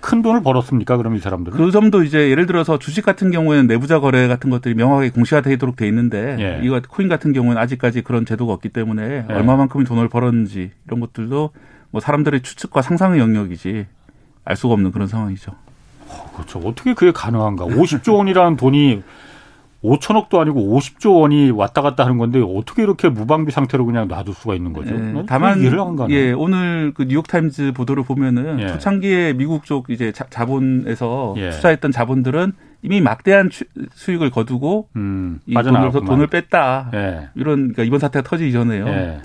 [0.00, 0.96] 큰 돈을 벌었습니까?
[0.96, 1.58] 그럼 이 사람들은?
[1.58, 5.86] 그 점도 이제 예를 들어서 주식 같은 경우에는 내부자 거래 같은 것들이 명확하게 공시화되도록 돼
[5.88, 6.60] 있는데 예.
[6.64, 9.32] 이거 코인 같은 경우는 아직까지 그런 제도가 없기 때문에 예.
[9.32, 11.50] 얼마만큼의 돈을 벌었는지 이런 것들도
[11.90, 13.86] 뭐 사람들의 추측과 상상의 영역이지
[14.44, 15.52] 알 수가 없는 그런 상황이죠.
[16.08, 16.58] 어, 그렇죠.
[16.60, 17.66] 어떻게 그게 가능한가?
[17.66, 19.02] 50조 원이라는 돈이
[19.82, 24.54] 5천억도 아니고 50조 원이 왔다 갔다 하는 건데 어떻게 이렇게 무방비 상태로 그냥 놔둘 수가
[24.54, 24.94] 있는 거죠?
[24.94, 25.62] 네, 다만
[26.10, 28.68] 예, 오늘 그 뉴욕 타임즈 보도를 보면은 예.
[28.68, 31.50] 초창기에 미국 쪽 이제 자, 본에서 예.
[31.50, 33.50] 투자했던 자본들은 이미 막대한
[33.92, 36.90] 수익을 거두고 음, 이 돈을, 돈을 뺐다.
[36.94, 37.28] 예.
[37.34, 38.86] 이런 그러니까 이번 사태가 터지기 전에요.
[38.86, 39.20] 예.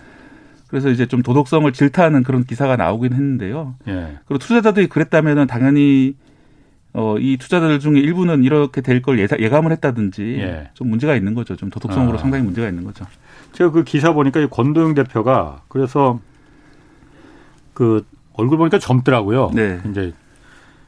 [0.68, 3.76] 그래서 이제 좀 도덕성을 질타하는 그런 기사가 나오긴 했는데요.
[3.88, 4.18] 예.
[4.26, 6.16] 그리고 투자자들이 그랬다면은 당연히
[6.98, 10.70] 어, 이 투자자들 중에 일부는 이렇게 될 걸 예감을 했다든지 예.
[10.74, 11.56] 좀 문제가 있는 거죠.
[11.58, 12.18] 좀 도덕성으로 아.
[12.22, 13.06] 상당히 문제가 있는 거죠.
[13.52, 16.20] 제가 그 기사 보니까 이 권도영 대표가 그래서
[17.74, 19.52] 그 얼굴 보니까 젊더라고요.
[19.54, 19.82] 네.
[19.90, 20.14] 이제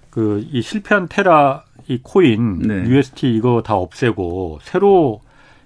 [0.10, 2.84] 그 이 실패한 테라 이 코인 네.
[2.90, 5.22] UST 이거 다 없애고 새로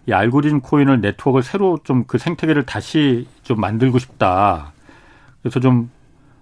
[0.08, 4.74] 이 알고리즘 코인을 네트워크를 새로 좀 그 생태계를 다시 좀 만들고 싶다.
[5.42, 5.90] 그래서 좀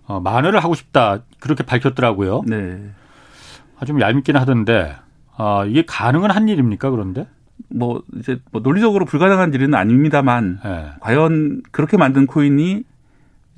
[0.06, 1.20] 어, 만회를 하고 싶다.
[1.40, 2.44] 그렇게 밝혔더라고요.
[2.48, 2.80] 네.
[3.80, 4.96] 아, 좀 얄밉긴 하던데
[5.38, 7.28] 아, 이게 가능은 한 일입니까 그런데?
[7.70, 10.86] 뭐 이제 뭐 논리적으로 불가능한 일은 아닙니다만 네.
[11.00, 12.84] 과연 그렇게 만든 코인이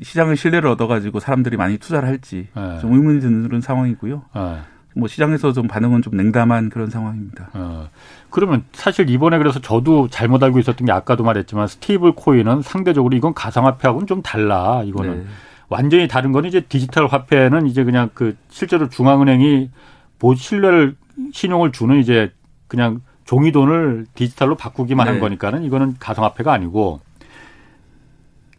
[0.01, 2.79] 시장의 신뢰를 얻어가지고 사람들이 많이 투자를 할지 네.
[2.79, 4.23] 좀 의문이 드는 상황이고요.
[4.35, 4.57] 네.
[4.95, 7.49] 뭐 시장에서 좀 반응은 좀 냉담한 그런 상황입니다.
[7.53, 7.89] 어.
[8.29, 13.33] 그러면 사실 이번에 그래서 저도 잘못 알고 있었던 게 아까도 말했지만 스테이블 코인은 상대적으로 이건
[13.33, 14.81] 가상화폐하고는 좀 달라.
[14.83, 15.25] 이거는 네.
[15.69, 19.90] 완전히 다른 거는 이제 디지털 화폐는 이제 그냥 그 실제로 중앙은행이 보
[20.35, 20.95] 신뢰를
[21.33, 22.31] 신용을 주는 이제
[22.67, 25.11] 그냥 종이 돈을 디지털로 바꾸기만 네.
[25.11, 26.99] 한 거니까는 이거는 가상화폐가 아니고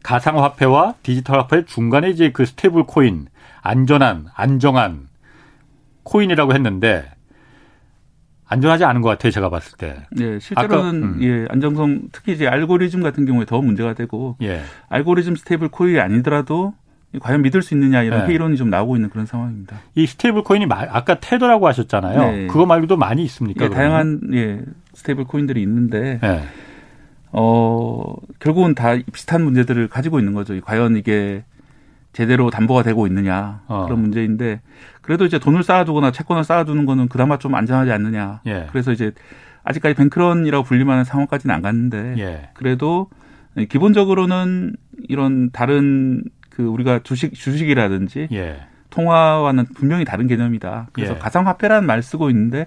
[0.02, 3.26] 가상화폐와 디지털 화폐 중간에 이제 그 스테이블 코인
[3.60, 5.08] 안전한 안정한
[6.02, 7.08] 코인이라고 했는데
[8.52, 9.30] 안전하지 않은 것 같아요.
[9.30, 10.02] 제가 봤을 때.
[10.10, 11.22] 네, 실제로는 아까, 음.
[11.22, 14.62] 예, 안정성 특히 이제 알고리즘 같은 경우에 더 문제가 되고 예.
[14.90, 16.74] 알고리즘 스테이블 코인이 아니더라도
[17.20, 18.26] 과연 믿을 수 있느냐 이런 네.
[18.26, 19.76] 회의론이 좀 나오고 있는 그런 상황입니다.
[19.94, 22.32] 이 스테이블 코인이 아까 테더라고 하셨잖아요.
[22.32, 22.46] 네.
[22.46, 23.66] 그거 말고도 많이 있습니까?
[23.66, 24.62] 예, 다양한 예,
[24.94, 26.42] 스테이블 코인들이 있는데 네.
[27.32, 30.58] 어, 결국은 다 비슷한 문제들을 가지고 있는 거죠.
[30.60, 31.44] 과연 이게
[32.12, 33.84] 제대로 담보가 되고 있느냐 어.
[33.86, 34.60] 그런 문제인데
[35.00, 38.40] 그래도 이제 돈을 쌓아두거나 채권을 쌓아두는 거는 그나마 좀 안전하지 않느냐.
[38.46, 38.66] 예.
[38.70, 39.12] 그래서 이제
[39.64, 42.48] 아직까지 뱅크런이라고 불릴만한 상황까지는 안 갔는데 예.
[42.54, 43.08] 그래도
[43.68, 44.76] 기본적으로는
[45.08, 48.62] 이런 다른 그 우리가 주식 주식이라든지 예.
[48.90, 50.88] 통화와는 분명히 다른 개념이다.
[50.92, 51.18] 그래서 예.
[51.18, 52.66] 가상화폐라는 말 쓰고 있는데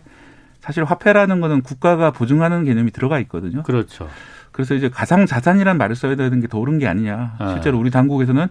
[0.60, 3.62] 사실 화폐라는 거는 국가가 보증하는 개념이 들어가 있거든요.
[3.64, 4.10] 그렇죠.
[4.52, 7.36] 그래서 이제 가상 자산이라는 말을 써야 되는 게 더 옳은 게 아니냐.
[7.38, 7.50] 아.
[7.54, 8.48] 실제로 우리 당국에서는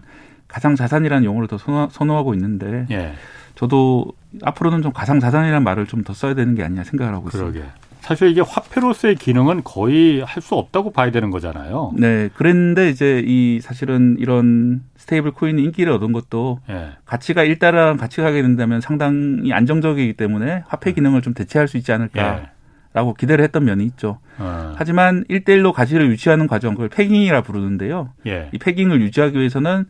[0.47, 3.13] 가상 자산이라는 용어를 더 선호 하고 있는데 예.
[3.55, 4.05] 저도
[4.43, 7.59] 앞으로는 좀 가상 자산이라는 말을 좀 더 써야 되는 게 아니냐 생각을 하고 그러게.
[7.59, 7.84] 있습니다.
[8.05, 11.93] 사실 이게 화폐로서의 기능은 거의 할 수 없다고 봐야 되는 거잖아요.
[11.97, 12.29] 네.
[12.35, 16.89] 그랬는데 이제 이 사실은 이런 스테이블 코인이 인기를 얻은 것도 네.
[17.05, 20.93] 가치가 일단은 가치가 하게 된다면 상당히 안정적이기 때문에 화폐 예.
[20.93, 22.35] 기능을 좀 대체할 수 있지 않을까.
[22.35, 22.49] 네.
[22.93, 24.19] 라고 기대를 했던 면이 있죠.
[24.37, 24.73] 어.
[24.77, 28.13] 하지만 일대일로 가치를 유치하는 과정, 그걸 패깅이라 부르는데요.
[28.27, 28.49] 예.
[28.53, 29.85] 이 패깅을 유지하기 위해서는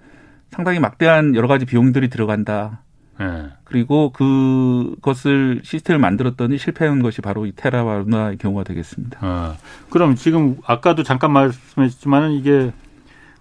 [0.52, 2.80] 상당히 막대한 여러 가지 비용들이 들어간다.
[3.20, 3.48] 네.
[3.64, 9.20] 그리고 그것을 시스템을 만들었더니 실패한 것이 바로 이 테라와 루나의 경우가 되겠습니다.
[9.22, 9.56] 아,
[9.90, 12.72] 그럼 지금 아까도 잠깐 말씀하셨지만은 이게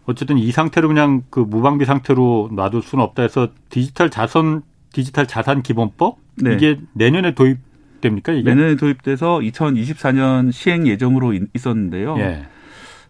[0.07, 5.63] 어쨌든 이 상태로 그냥 그 무방비 상태로 놔둘 수는 없다 해서 디지털 자선 디지털 자산
[5.63, 6.55] 기본법 네.
[6.55, 8.33] 이게 내년에 도입됩니까?
[8.33, 12.17] 이게 내년에 도입돼서 2024년 시행 예정으로 있었는데요.
[12.19, 12.47] 예.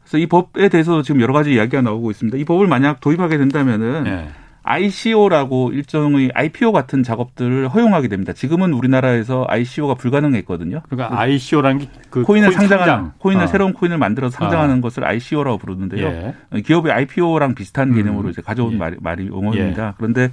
[0.02, 2.38] 그래서 이 법에 대해서 지금 여러 가지 이야기가 나오고 있습니다.
[2.38, 4.28] 이 법을 만약 도입하게 된다면은 예.
[4.64, 8.32] ICO라고 일종의 IPO 같은 작업들을 허용하게 됩니다.
[8.32, 10.80] 지금은 우리나라에서 ICO가 불가능했거든요.
[10.88, 13.12] 그러니까 ICO라는 게그 코인을 코인 상장하는 상장.
[13.18, 13.46] 코인을 어.
[13.46, 14.80] 새로운 코인을 만들어서 상장하는 어.
[14.80, 16.06] 것을 ICO라고 부르는데요.
[16.54, 16.60] 예.
[16.62, 18.30] 기업의 IPO랑 비슷한 개념으로 음.
[18.30, 18.76] 이제 가져온 예.
[18.76, 19.86] 말이, 말이 용어입니다.
[19.88, 19.92] 예.
[19.98, 20.30] 그런데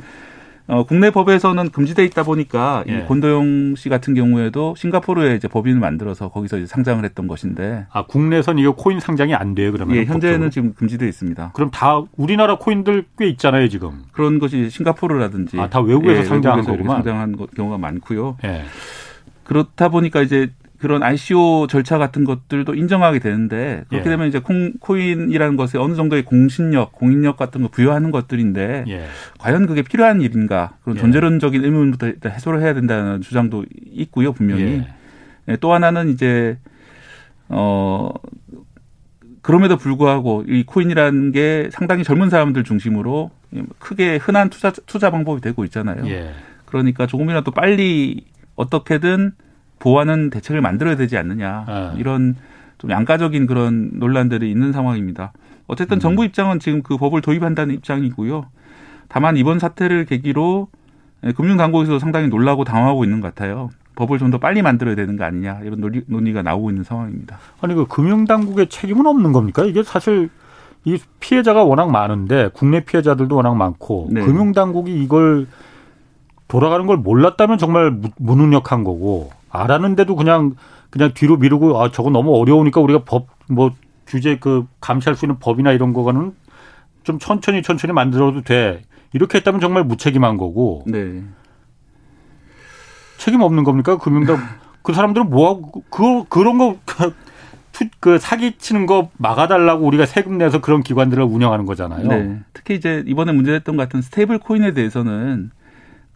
[0.72, 3.00] 어, 국내 법에서는 금지돼 있다 보니까 예.
[3.00, 7.88] 이 권도영 씨 같은 경우에도 싱가포르에 이제 법인을 만들어서 거기서 이제 상장을 했던 것인데.
[7.92, 9.98] 아 국내선 이거 코인 상장이 안 돼요 그러면?
[9.98, 10.50] 예, 현재는 법적으로.
[10.50, 11.52] 지금 금지돼 있습니다.
[11.54, 14.04] 그럼 다 우리나라 코인들 꽤 있잖아요 지금.
[14.14, 15.60] 그런 것이 싱가포르라든지.
[15.60, 16.96] 아 다 외국에서 예, 상장한 거구만.
[16.98, 18.38] 상장한 경우가 많고요.
[18.46, 18.64] 예.
[19.44, 24.10] 그렇다 보니까 이제 그런 ICO 절차 같은 것들도 인정하게 되는데 그렇게 예.
[24.10, 29.06] 되면 이제 콩, 코인이라는 것에 어느 정도의 공신력, 공인력 같은 거 부여하는 것들인데 예.
[29.38, 31.02] 과연 그게 필요한 일인가 그런 예.
[31.02, 34.88] 존재론적인 의문부터 일단 해소를 해야 된다는 주장도 있고요 분명히 예.
[35.50, 36.58] 예, 또 하나는 이제
[37.48, 38.12] 어
[39.44, 43.30] 그럼에도 불구하고 이 코인이라는 게 상당히 젊은 사람들 중심으로
[43.78, 46.08] 크게 흔한 투자 투자 방법이 되고 있잖아요.
[46.08, 46.32] 예.
[46.66, 49.34] 그러니까 조금이라도 빨리 어떻게든
[49.82, 52.00] 보완은 대책을 만들어야 되지 않느냐 네.
[52.00, 52.36] 이런
[52.78, 55.34] 좀 양가적인 그런 논란들이 있는 상황입니다.
[55.68, 56.00] 어쨌든 음.
[56.00, 58.46] 정부 입장은 지금 그 법을 도입한다는 입장이고요.
[59.08, 60.68] 다만 이번 사태를 계기로
[61.36, 63.70] 금융당국에서 상당히 놀라고 당황하고 있는 것 같아요.
[63.96, 67.40] 법을 좀 더 빨리 만들어야 되는 거 아니냐 이런 논의, 논의 가 나오고 있는 상황입니다.
[67.60, 69.66] 아니 그 금융당국의 책임은 없는 겁니까?
[69.66, 70.30] 이게 사실
[70.86, 74.22] 이 피해자가 워낙 많은데 국내 피해자들도 워낙 많고 네.
[74.22, 75.48] 금융당국이 이걸
[76.48, 80.56] 돌아가는 걸 몰랐다면 정말 무능력한 거고 알았는데도 그냥
[80.90, 83.72] 그냥 뒤로 미루고 아 저거 너무 어려우니까 우리가 법 뭐
[84.08, 86.34] 규제 그 감시할 수 있는 법이나 이런 거는
[87.04, 88.84] 좀 천천히 천천히 만들어도 돼
[89.14, 91.24] 이렇게 했다면 정말 무책임한 거고 네.
[93.18, 94.38] 책임 없는 겁니까 금융당
[94.84, 101.24] 그 사람들은 뭐하고 그 그런 거그 사기 치는 거 막아달라고 우리가 세금 내서 그런 기관들을
[101.24, 102.08] 운영하는 거잖아요.
[102.08, 102.40] 네.
[102.54, 105.52] 특히 이제 이번에 문제됐던 것 같은 스테이블 코인에 대해서는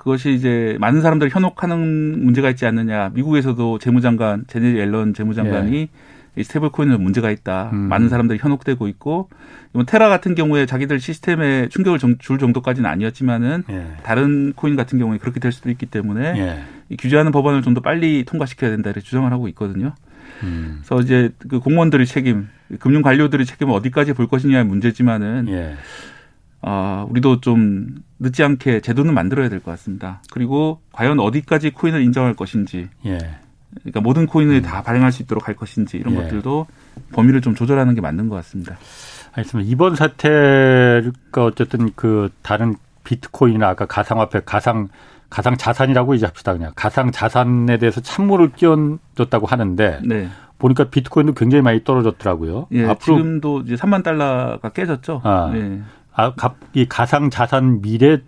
[0.05, 3.09] 그것이 이제 많은 사람들을 현혹하는 문제가 있지 않느냐.
[3.15, 5.87] 미국에서도 재무장관 재닛 옐런 재무장관이 예.
[6.35, 7.71] 이 스테이블 코인은 문제가 있다.
[7.73, 7.77] 음.
[7.89, 9.29] 많은 사람들이 현혹되고 있고
[9.73, 13.87] 이번 테라 같은 경우에 자기들 시스템에 충격을 줄 정도까지는 아니었지만은 예.
[14.03, 16.95] 다른 코인 같은 경우에 그렇게 될 수도 있기 때문에 예.
[16.97, 19.95] 규제하는 법안을 좀 더 빨리 통과시켜야 된다 이렇게 주장을 하고 있거든요.
[20.43, 20.83] 음.
[20.85, 25.73] 그래서 이제 그 공무원들의 책임, 금융 관료들의 책임을 어디까지 볼 것이냐의 문제지만은 예.
[26.61, 30.21] 아, 우리도 좀 늦지 않게 제도는 만들어야 될 것 같습니다.
[30.31, 33.17] 그리고 과연 어디까지 코인을 인정할 것인지, 예.
[33.81, 34.61] 그러니까 모든 코인을 음.
[34.61, 36.21] 다 발행할 수 있도록 할 것인지 이런 예.
[36.23, 36.65] 것들도
[37.13, 38.77] 범위를 좀 조절하는 게 맞는 것 같습니다.
[39.33, 39.69] 알겠습니다.
[39.69, 44.87] 이번 사태가 어쨌든 그 다른 비트코인이나 아까 가상화폐, 가상
[45.29, 50.29] 가상 자산이라고 이제 합시다 그냥 가상 자산에 대해서 찬물을 끼얹었다고 하는데 네.
[50.59, 52.67] 보니까 비트코인도 굉장히 많이 떨어졌더라고요.
[52.71, 55.21] 예, 앞으로 지금도 이제 3만 달러가 깨졌죠.
[55.25, 55.81] 아, 네.
[56.15, 56.33] 아,
[56.73, 58.21] 이 가상 자산 미래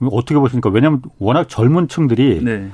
[0.00, 0.70] 어떻게 보십니까?
[0.70, 2.70] 왜냐하면 워낙 젊은 층들이 네.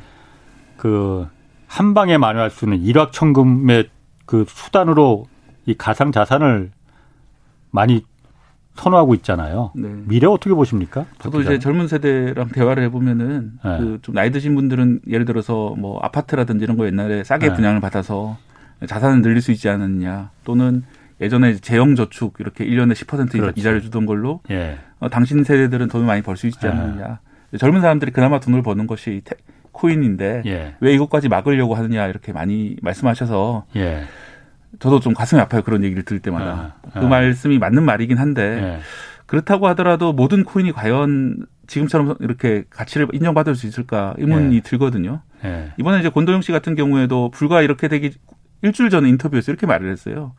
[0.76, 3.88] 그한 방에 만회할 수 있는 일확천금의
[4.26, 5.26] 그 수단으로
[5.66, 6.70] 이 가상 자산을
[7.70, 8.04] 많이
[8.74, 9.72] 선호하고 있잖아요.
[9.74, 9.88] 네.
[10.06, 11.06] 미래 어떻게 보십니까?
[11.18, 13.78] 저도 이제 젊은 세대랑 대화를 해보면은 네.
[13.78, 17.54] 그좀 나이 드신 분들은 예를 들어서 뭐 아파트라든지 이런 거 옛날에 싸게 네.
[17.54, 18.36] 분양을 받아서
[18.86, 20.84] 자산을 늘릴 수 있지 않느냐 또는
[21.24, 23.60] 예전에 재형 저축 이렇게 1년에 10% 그렇지.
[23.60, 24.78] 이자를 주던 걸로 예.
[25.00, 27.18] 어, 당신 세대들은 돈을 많이 벌 수 있지 않느냐.
[27.52, 27.56] 예.
[27.58, 29.36] 젊은 사람들이 그나마 돈을 버는 것이 테,
[29.72, 30.74] 코인인데 예.
[30.80, 34.04] 왜 이것까지 막으려고 하느냐 이렇게 많이 말씀하셔서 예.
[34.80, 37.00] 저도 좀 가슴이 아파요 그런 얘기를 들을 때마다 아, 아.
[37.00, 38.78] 그 말씀이 맞는 말이긴 한데 예.
[39.26, 44.60] 그렇다고 하더라도 모든 코인이 과연 지금처럼 이렇게 가치를 인정받을 수 있을까 의문이 예.
[44.60, 45.22] 들거든요.
[45.78, 48.12] 이번에 이제 권도영 씨 같은 경우에도 불과 이렇게 되기
[48.62, 50.32] 일주일 전에 인터뷰에서 이렇게 말을 했어요.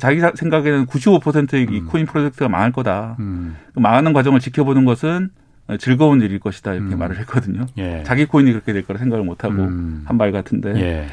[0.00, 1.86] 자기 생각에는 95%의 음.
[1.86, 3.16] 코인 프로젝트가 망할 거다.
[3.20, 3.56] 음.
[3.74, 5.30] 그 망하는 과정을 지켜보는 것은
[5.78, 6.98] 즐거운 일일 것이다 이렇게 음.
[6.98, 7.66] 말을 했거든요.
[7.78, 8.02] 예.
[8.04, 10.02] 자기 코인이 그렇게 될 거라 생각을 못 하고 음.
[10.06, 10.74] 한말 같은데.
[10.76, 11.06] 예.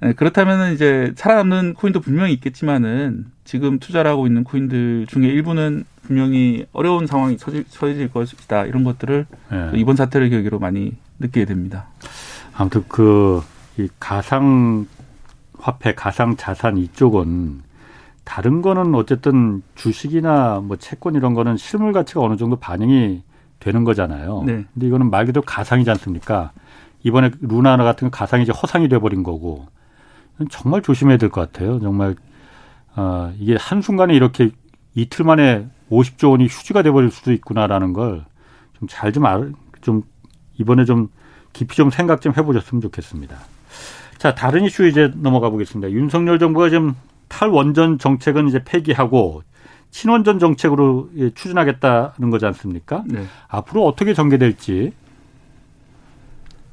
[0.00, 6.66] 네, 그렇다면 이제 살아남는 코인도 분명히 있겠지만은 지금 투자를 하고 있는 코인들 중에 일부는 분명히
[6.72, 9.70] 어려운 상황이 처해질 것이다 이런 것들을 예.
[9.78, 11.86] 이번 사태를 계기로 많이 느끼게 됩니다.
[12.54, 13.42] 아무튼 그
[13.78, 14.86] 이 가상
[15.58, 17.62] 화폐, 가상 자산 이쪽은
[18.24, 23.22] 다른 거는 어쨌든 주식이나 뭐 채권 이런 거는 실물 가치가 어느 정도 반영이
[23.60, 24.42] 되는 거잖아요.
[24.46, 24.64] 네.
[24.72, 26.52] 근데 이거는 말 그대로 가상이지 않습니까?
[27.02, 29.66] 이번에 루나 같은 건 가상이 이제 허상이 돼버린 거고
[30.50, 31.80] 정말 조심해야 될 것 같아요.
[31.80, 32.14] 정말
[32.96, 34.50] 어, 이게 한 순간에 이렇게
[34.94, 38.24] 이틀 만에 50조 원이 휴지가 돼버릴 수도 있구나라는 걸
[38.78, 40.02] 좀 잘 좀 알, 좀
[40.58, 41.08] 이번에 좀
[41.52, 43.36] 깊이 좀 생각 좀 해보셨으면 좋겠습니다.
[44.18, 45.90] 자, 다른 이슈 이제 넘어가 보겠습니다.
[45.92, 46.94] 윤석열 정부가 지금
[47.32, 49.42] 탈원전 정책은 이제 폐기하고
[49.90, 53.02] 친원전 정책으로 예, 추진하겠다는 거지 않습니까?
[53.06, 53.24] 네.
[53.48, 54.92] 앞으로 어떻게 전개될지.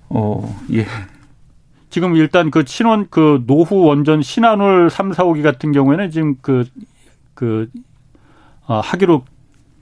[0.10, 0.86] 어, 예.
[1.90, 6.66] 지금 일단 그 친원 그 노후 원전 신한울 3, 4, 5기 같은 경우에는 지금 그,
[7.34, 7.70] 그,
[8.68, 9.24] 어, 하기로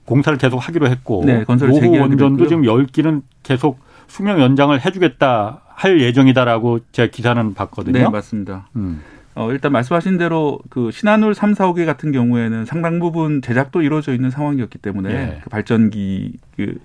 [0.04, 1.24] 공사를 계속 하기로 했고.
[1.26, 7.98] 네, 노후 원전도 지금 10기는 계속 수명 연장을 해 주겠다 할 예정이다라고 제가 기사는 봤거든요.
[7.98, 8.68] 네, 맞습니다.
[8.76, 9.02] 음.
[9.38, 14.12] 어, 일단 말씀하신 대로 그 신한울 3, 4, 5개 같은 경우에는 상당 부분 제작도 이루어져
[14.12, 15.40] 있는 상황이었기 때문에 예.
[15.44, 16.80] 그 발전기 그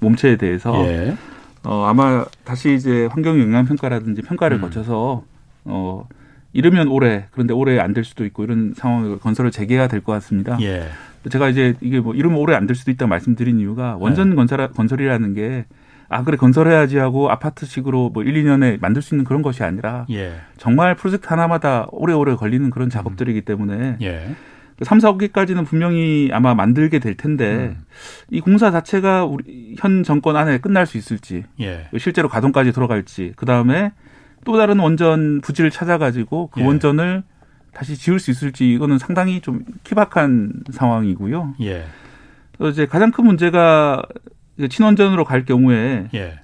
[0.00, 1.16] 몸체에 대해서 예.
[1.64, 4.60] 어, 아마 다시 이제 환경 영향 평가라든지 평가를 음.
[4.60, 5.24] 거쳐서
[5.64, 6.06] 어,
[6.52, 10.58] 이르면 올해 그런데 올해 안 될 수도 있고 이런 상황을 건설을 재개해야 될 것 같습니다.
[10.60, 10.88] 예.
[11.30, 14.36] 제가 이제 이게 뭐 이르면 올해 안 될 수도 있다 말씀드린 이유가 원전 네.
[14.36, 15.64] 건설 건설이라는 게
[16.08, 20.36] 아, 그래, 건설해야지 하고 아파트식으로 뭐 1, 2년에 만들 수 있는 그런 것이 아니라 예.
[20.56, 24.36] 정말 프로젝트 하나마다 오래오래 걸리는 그런 작업들이기 때문에 예.
[24.82, 27.84] 3, 4, 5기까지는 분명히 아마 만들게 될 텐데 음.
[28.30, 31.88] 이 공사 자체가 우리 현 정권 안에 끝날 수 있을지 예.
[31.98, 33.92] 실제로 가동까지 들어갈지 그다음에
[34.44, 36.64] 또 다른 원전 부지를 찾아가지고 그 예.
[36.64, 37.22] 원전을
[37.72, 41.56] 다시 지을 수 있을지 이거는 상당히 좀 희박한 상황이고요.
[41.62, 41.84] 예.
[42.60, 44.02] 이제 가장 큰 문제가
[44.68, 46.40] 친원전으로 갈 경우에 예.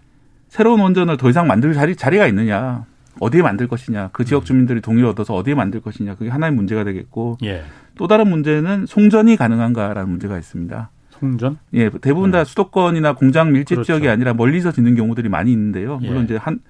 [0.48, 2.84] 새로운 원전을 더 이상 만들 자리 자리가 있느냐
[3.20, 4.44] 어디에 만들 것이냐 그 지역 음.
[4.44, 7.64] 주민들이 동의를 얻어서 어디에 만들 것이냐 그게 하나의 문제가 되겠고 예.
[7.96, 10.90] 또 다른 문제는 송전이 가능한가라는 문제가 있습니다.
[11.10, 11.58] 송전?
[11.74, 12.44] 예, 대부분 다 음.
[12.44, 13.86] 수도권이나 공장 밀집 그렇죠.
[13.86, 16.00] 지역이 아니라 멀리서 짓는 경우들이 많이 있는데요.
[16.02, 16.06] 예.
[16.06, 16.24] 물론 예.
[16.24, 16.60] 이제 한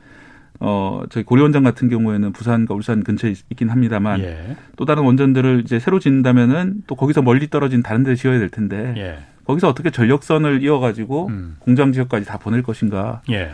[0.61, 4.57] 어, 저희 고려원전 같은 경우에는 부산과 울산 근처에 있긴 합니다만 예.
[4.77, 8.95] 또 다른 원전들을 이제 새로 짓는다면은 또 거기서 멀리 떨어진 다른 데 지어야 될 텐데
[8.97, 9.19] 예.
[9.47, 11.57] 거기서 어떻게 전력선을 이어가지고 음.
[11.59, 13.23] 공장 지역까지 다 보낼 것인가.
[13.31, 13.51] 예.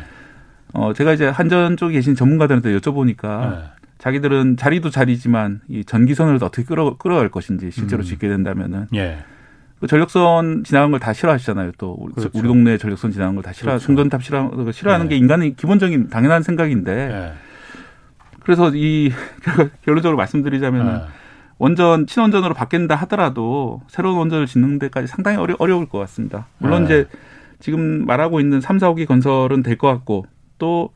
[0.74, 3.64] 어, 제가 이제 한전 쪽에 계신 전문가들한테 여쭤보니까 예.
[3.98, 8.04] 자기들은 자리도 자리지만 이 전기선을 어떻게 끌어, 끌어갈 것인지 실제로 음.
[8.04, 8.86] 짓게 된다면은.
[8.94, 9.18] 예.
[9.80, 11.72] 그 전력선 지나간 걸 다 싫어하시잖아요.
[11.78, 12.36] 또 우리, 그렇죠.
[12.36, 13.86] 우리 동네 전력선 지나간 걸다 싫어, 그렇죠.
[13.86, 15.10] 송전탑 싫어, 싫어하는 예.
[15.10, 16.92] 게 인간의 기본적인 당연한 생각인데.
[16.92, 17.32] 예.
[18.42, 19.12] 그래서 이
[19.84, 21.00] 결론적으로 말씀드리자면은 예.
[21.58, 26.46] 원전 친원전으로 바뀐다 하더라도 새로운 원전을 짓는 데까지 상당히 어려, 어려울 것 같습니다.
[26.58, 26.86] 물론 네.
[26.86, 27.08] 이제
[27.60, 30.26] 지금 말하고 있는 3, 4, 5기 건설은 될 것 같고
[30.58, 30.90] 또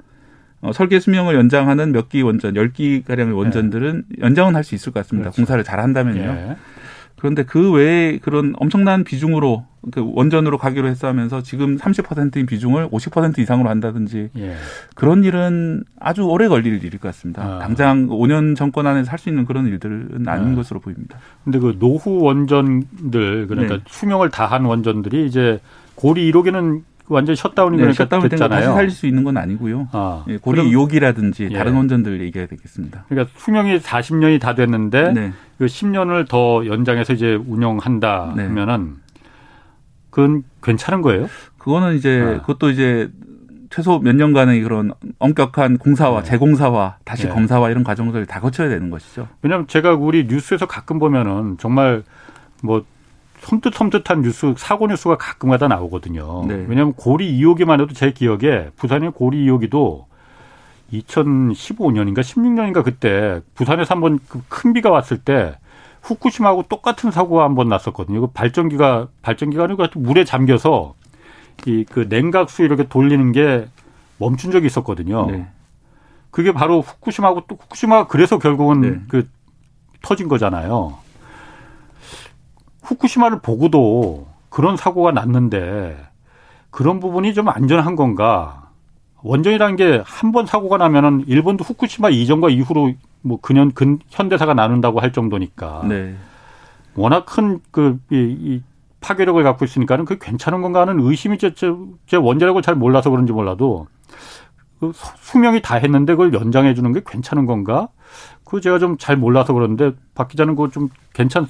[0.61, 4.17] 어, 설계 수명을 연장하는 몇 기 원전, 10기 가량의 원전들은 네.
[4.25, 5.31] 연장은 할 수 있을 것 같습니다.
[5.31, 5.37] 그렇죠.
[5.43, 6.21] 공사를 잘 한다면요.
[6.33, 6.57] 네.
[7.23, 13.39] 그런데 그 외에 그런 엄청난 비중으로 그 원전으로 가기로 했어 하면서 지금 30%인 비중을 50%
[13.39, 14.57] 이상으로 한다든지 예.
[14.97, 17.45] 그런 일은 아주 오래 걸릴 일일 것 같습니다.
[17.45, 17.59] 아.
[17.61, 20.57] 당장 5년 정권 안에서 할 수 있는 그런 일들은 아닌 아.
[20.57, 21.17] 것으로 보입니다.
[21.45, 23.83] 근데 그 노후 원전들 그러니까 네.
[23.87, 25.61] 수명을 다한 원전들이 이제
[25.95, 28.61] 고리 1호기는 완전 셧다운이 네, 그러니까 셧다운 됐잖아요.
[28.61, 29.89] 다시 살릴 수 있는 건 아니고요.
[29.93, 31.57] 아, 예, 고리 2호기라든지 예.
[31.57, 33.05] 다른 원전들 얘기해야 되겠습니다.
[33.09, 35.33] 그러니까 수명이 40년이 다 됐는데 네.
[35.59, 38.45] 그 10년을 더 연장해서 이제 운영한다 네.
[38.47, 38.97] 하면은
[40.11, 41.29] 그건 괜찮은 거예요?
[41.59, 42.41] 그거는 이제 아.
[42.41, 43.11] 그것도 이제
[43.71, 46.31] 최소 몇 년간의 그런 엄격한 공사와 네.
[46.31, 47.33] 재공사와 다시 네.
[47.33, 49.29] 검사와 이런 과정들을 다 거쳐야 되는 것이죠.
[49.41, 52.03] 왜냐하면 제가 우리 뉴스에서 가끔 보면은 정말
[52.63, 52.85] 뭐
[53.43, 56.45] 섬뜩섬뜩한 뉴스, 사고 뉴스가 가끔가다 나오거든요.
[56.47, 56.55] 네.
[56.69, 60.05] 왜냐하면 고리 2호기만 해도 제 기억에 부산의 고리 2호기도
[60.93, 65.57] 2015년인가 16년인가 그때 부산에서 한번 그 큰 비가 왔을 때
[66.03, 68.21] 후쿠시마하고 똑같은 사고가 한번 났었거든요.
[68.21, 70.95] 그 발전기가 발전기가 아니고 물에 잠겨서
[71.67, 73.67] 이 그 냉각수 이렇게 돌리는 게
[74.19, 75.27] 멈춘 적이 있었거든요.
[75.27, 75.47] 네.
[76.31, 79.01] 그게 바로 후쿠시마하고 또 후쿠시마가 그래서 결국은 네.
[79.09, 79.29] 그
[80.03, 80.95] 터진 거잖아요.
[82.93, 85.97] 후쿠시마를 보고도 그런 사고가 났는데
[86.71, 88.71] 그런 부분이 좀 안전한 건가?
[89.23, 95.01] 원전이라는 게 한 번 사고가 나면은 일본도 후쿠시마 이전과 이후로 뭐 근현 근 현대사가 나눈다고
[95.01, 95.85] 할 정도니까.
[95.89, 96.15] 네.
[96.95, 98.63] 워낙 큰그 이, 이
[99.01, 101.73] 파괴력을 갖고 있으니까는 그게 괜찮은 건가 하는 의심이 제, 제,
[102.07, 103.87] 제 원자력을 잘 몰라서 그런지 몰라도
[104.81, 107.89] 그 수명이 다 했는데 그걸 연장해 주는 게 괜찮은 건가?
[108.45, 111.47] 그 제가 좀 잘 몰라서 그러는데 박 기자는 그거 좀 괜찮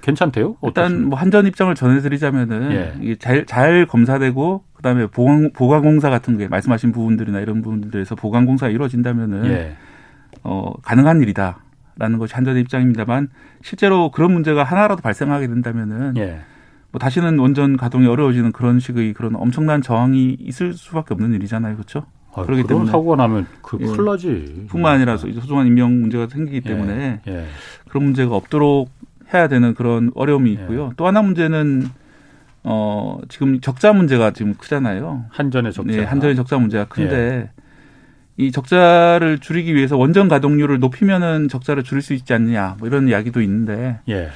[0.00, 0.56] 괜찮대요?
[0.62, 2.94] 일단 뭐 한전 입장을 전해드리자면은 예.
[3.00, 8.70] 이게 잘, 잘 검사되고 그다음에 보강 보강공사 같은 게 말씀하신 부분들이나 이런 부분들에서 보강공사 가
[8.70, 9.76] 이루어진다면은 예.
[10.42, 13.28] 어 가능한 일이다라는 것이 한전의 입장입니다만
[13.62, 16.40] 실제로 그런 문제가 하나라도 발생하게 된다면은 예.
[16.92, 22.06] 뭐 다시는 원전 가동이 어려워지는 그런 식의 그런 엄청난 저항이 있을 수밖에 없는 일이잖아요, 그렇죠?
[22.36, 24.66] 아, 그렇기 때문에 사고가 나면 그 큰일 나지.
[24.68, 27.46] 뿐만 아니라 소중한 인명 문제가 생기기 예, 때문에 예, 예.
[27.88, 28.90] 그런 문제가 없도록
[29.32, 30.54] 해야 되는 그런 어려움이 예.
[30.54, 30.92] 있고요.
[30.96, 31.88] 또 하나 문제는
[32.62, 35.24] 어 지금 적자 문제가 지금 크잖아요.
[35.30, 35.96] 한전의 적자.
[35.96, 37.50] 네, 한전의 적자 문제가 큰데 예.
[38.36, 43.40] 이 적자를 줄이기 위해서 원전 가동률을 높이면은 적자를 줄일 수 있지 않느냐 뭐 이런 이야기도
[43.40, 44.28] 있는데 예.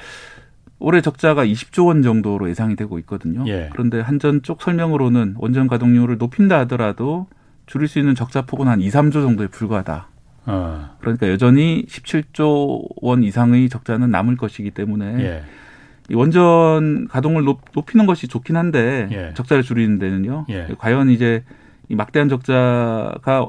[0.79, 3.45] 올해 적자가 20조 원 정도로 예상이 되고 있거든요.
[3.47, 3.69] 예.
[3.73, 7.27] 그런데 한전 쪽 설명으로는 원전 가동률을 높인다 하더라도
[7.71, 10.09] 줄일 수 있는 적자 폭은 한 2, 3조 정도에 불과하다.
[10.47, 10.97] 어.
[10.99, 15.43] 그러니까 여전히 17조 원 이상의 적자는 남을 것이기 때문에 예.
[16.11, 17.61] 이 원전 가동을 높,
[17.95, 19.35] 이는 것이 좋긴 한데 예.
[19.35, 20.47] 적자를 줄이는 데는요.
[20.49, 20.67] 예.
[20.79, 21.45] 과연 이제
[21.89, 23.47] 이 막대한 적자가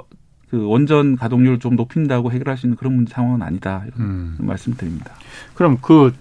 [0.52, 4.38] 그 원전 가동률을 좀 높인다고 해결할 수 있는 그런 문제 상황은 아니다 이런 음.
[4.40, 5.14] 말씀드립니다.
[5.56, 6.14] 그럼 그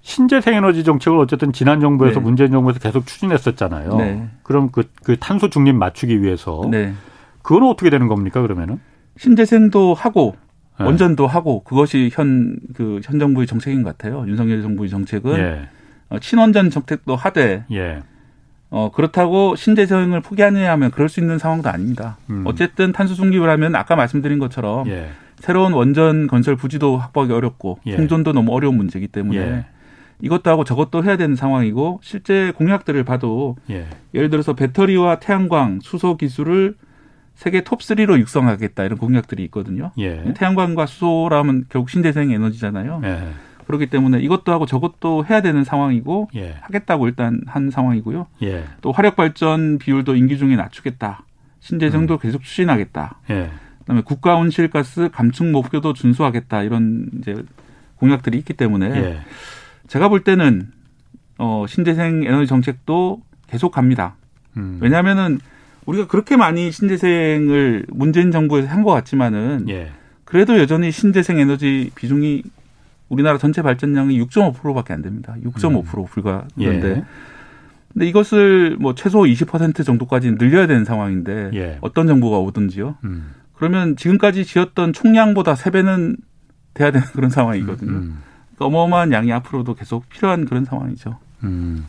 [0.00, 2.24] 신재생 에너지 정책을 어쨌든 지난 정부에서 네.
[2.24, 3.96] 문재인 정부에서 계속 추진했었잖아요.
[3.96, 4.28] 네.
[4.42, 6.94] 그럼 그, 그 탄소 중립 맞추기 위해서 네.
[7.42, 8.80] 그건 어떻게 되는 겁니까 그러면은?
[9.18, 10.36] 신재생도 하고
[10.78, 10.84] 네.
[10.86, 14.24] 원전도 하고 그것이 현 그 현 정부의 정책인 것 같아요.
[14.28, 15.68] 윤석열 정부의 정책은 예.
[16.08, 18.02] 어, 친원전 정책도 하되 예.
[18.70, 22.16] 어 그렇다고 신재생을 포기하느냐 하면 그럴 수 있는 상황도 아닙니다.
[22.30, 22.44] 음.
[22.46, 25.08] 어쨌든 탄소 중립을 하면 아까 말씀드린 것처럼 예.
[25.40, 27.96] 새로운 원전 건설 부지도 확보하기 어렵고 예.
[27.96, 29.66] 생존도 너무 어려운 문제이기 때문에 예.
[30.20, 33.86] 이것도 하고 저것도 해야 되는 상황이고 실제 공약들을 봐도 예.
[34.14, 36.74] 예를 들어서 배터리와 태양광 수소 기술을
[37.34, 39.92] 세계 톱3로 육성하겠다 이런 공약들이 있거든요.
[39.98, 40.32] 예.
[40.34, 43.00] 태양광과 수소라면 결국 신재생 에너지잖아요.
[43.04, 43.28] 예.
[43.68, 46.56] 그렇기 때문에 이것도 하고 저것도 해야 되는 상황이고 예.
[46.62, 48.26] 하겠다고 일단 한 상황이고요.
[48.42, 48.64] 예.
[48.80, 51.22] 또 화력 발전 비율도 임기 중에 낮추겠다.
[51.60, 52.18] 신재생도 음.
[52.18, 53.20] 계속 추진하겠다.
[53.30, 53.50] 예.
[53.80, 57.36] 그다음에 국가 온실가스 감축 목표도 준수하겠다 이런 이제
[57.96, 59.20] 공약들이 있기 때문에 예.
[59.88, 60.68] 제가 볼 때는
[61.38, 64.14] 어 신재생 에너지 정책도 계속 갑니다.
[64.56, 64.78] 음.
[64.80, 65.40] 왜냐하면은
[65.86, 69.90] 우리가 그렇게 많이 신재생을 문재인 정부에서 한 것 같지만은 예.
[70.24, 72.42] 그래도 여전히 신재생 에너지 비중이
[73.08, 75.34] 우리나라 전체 발전량이 6.5%밖에 안 됩니다.
[75.44, 76.04] 6.5% 음.
[76.06, 77.04] 불과 그런데 예.
[77.94, 81.78] 근데 이것을 뭐 최소 20% 정도까지 늘려야 되는 상황인데 예.
[81.80, 82.96] 어떤 정부가 오든지요.
[83.04, 83.30] 음.
[83.54, 86.18] 그러면 지금까지 지었던 총량보다 3배는
[86.74, 87.90] 돼야 되는 그런 상황이거든요.
[87.90, 88.18] 음.
[88.58, 88.64] 음.
[88.64, 91.16] 그러니까 어마어마한 양이 앞으로도 계속 필요한 그런 상황이죠.
[91.44, 91.86] 음.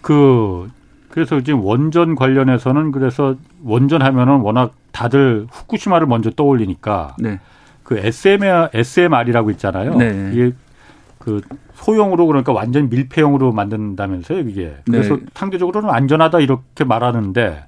[0.00, 0.70] 그
[1.10, 7.40] 그래서 지금 원전 관련해서는 그래서 원전 하면은 워낙 다들 후쿠시마를 먼저 떠올리니까 네.
[7.82, 9.94] 그 SMR, SMR이라고 있잖아요.
[9.96, 10.30] 네.
[10.32, 10.52] 이게
[11.18, 11.40] 그
[11.74, 14.76] 소형으로 그러니까 완전 밀폐형으로 만든다면서요, 이게.
[14.84, 15.22] 그래서 네.
[15.34, 17.64] 상대적으로는 안전하다 이렇게 말하는데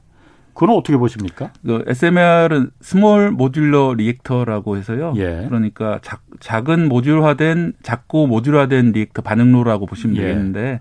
[0.58, 1.52] 그건 어떻게 보십니까?
[1.64, 5.12] 그 SMR은 small modular reactor라고 해서요.
[5.16, 5.44] 예.
[5.46, 10.22] 그러니까 작, 작은 모듈화된 작고 모듈화된 reactor 반응로라고 보시면 예.
[10.22, 10.80] 되겠는데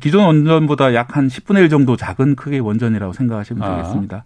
[0.00, 3.76] 기존 원전보다 약 한 10분의 1 정도 작은 크기의 원전이라고 생각하시면 아.
[3.76, 4.22] 되겠습니다.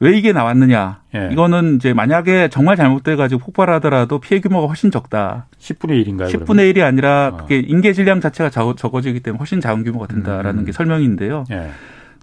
[0.00, 1.00] 왜 이게 나왔느냐?
[1.14, 1.30] 예.
[1.32, 5.46] 이거는 이제 만약에 정말 잘못돼 가지고 폭발하더라도 피해 규모가 훨씬 적다.
[5.58, 6.28] 10분의 1인가요?
[6.28, 6.72] 10분의 그러면?
[6.74, 7.36] 1이 아니라 어.
[7.38, 10.64] 그게 임계 질량 자체가 적어지기 때문에 훨씬 작은 규모가 된다라는 음.
[10.66, 11.44] 게 설명인데요.
[11.52, 11.70] 예.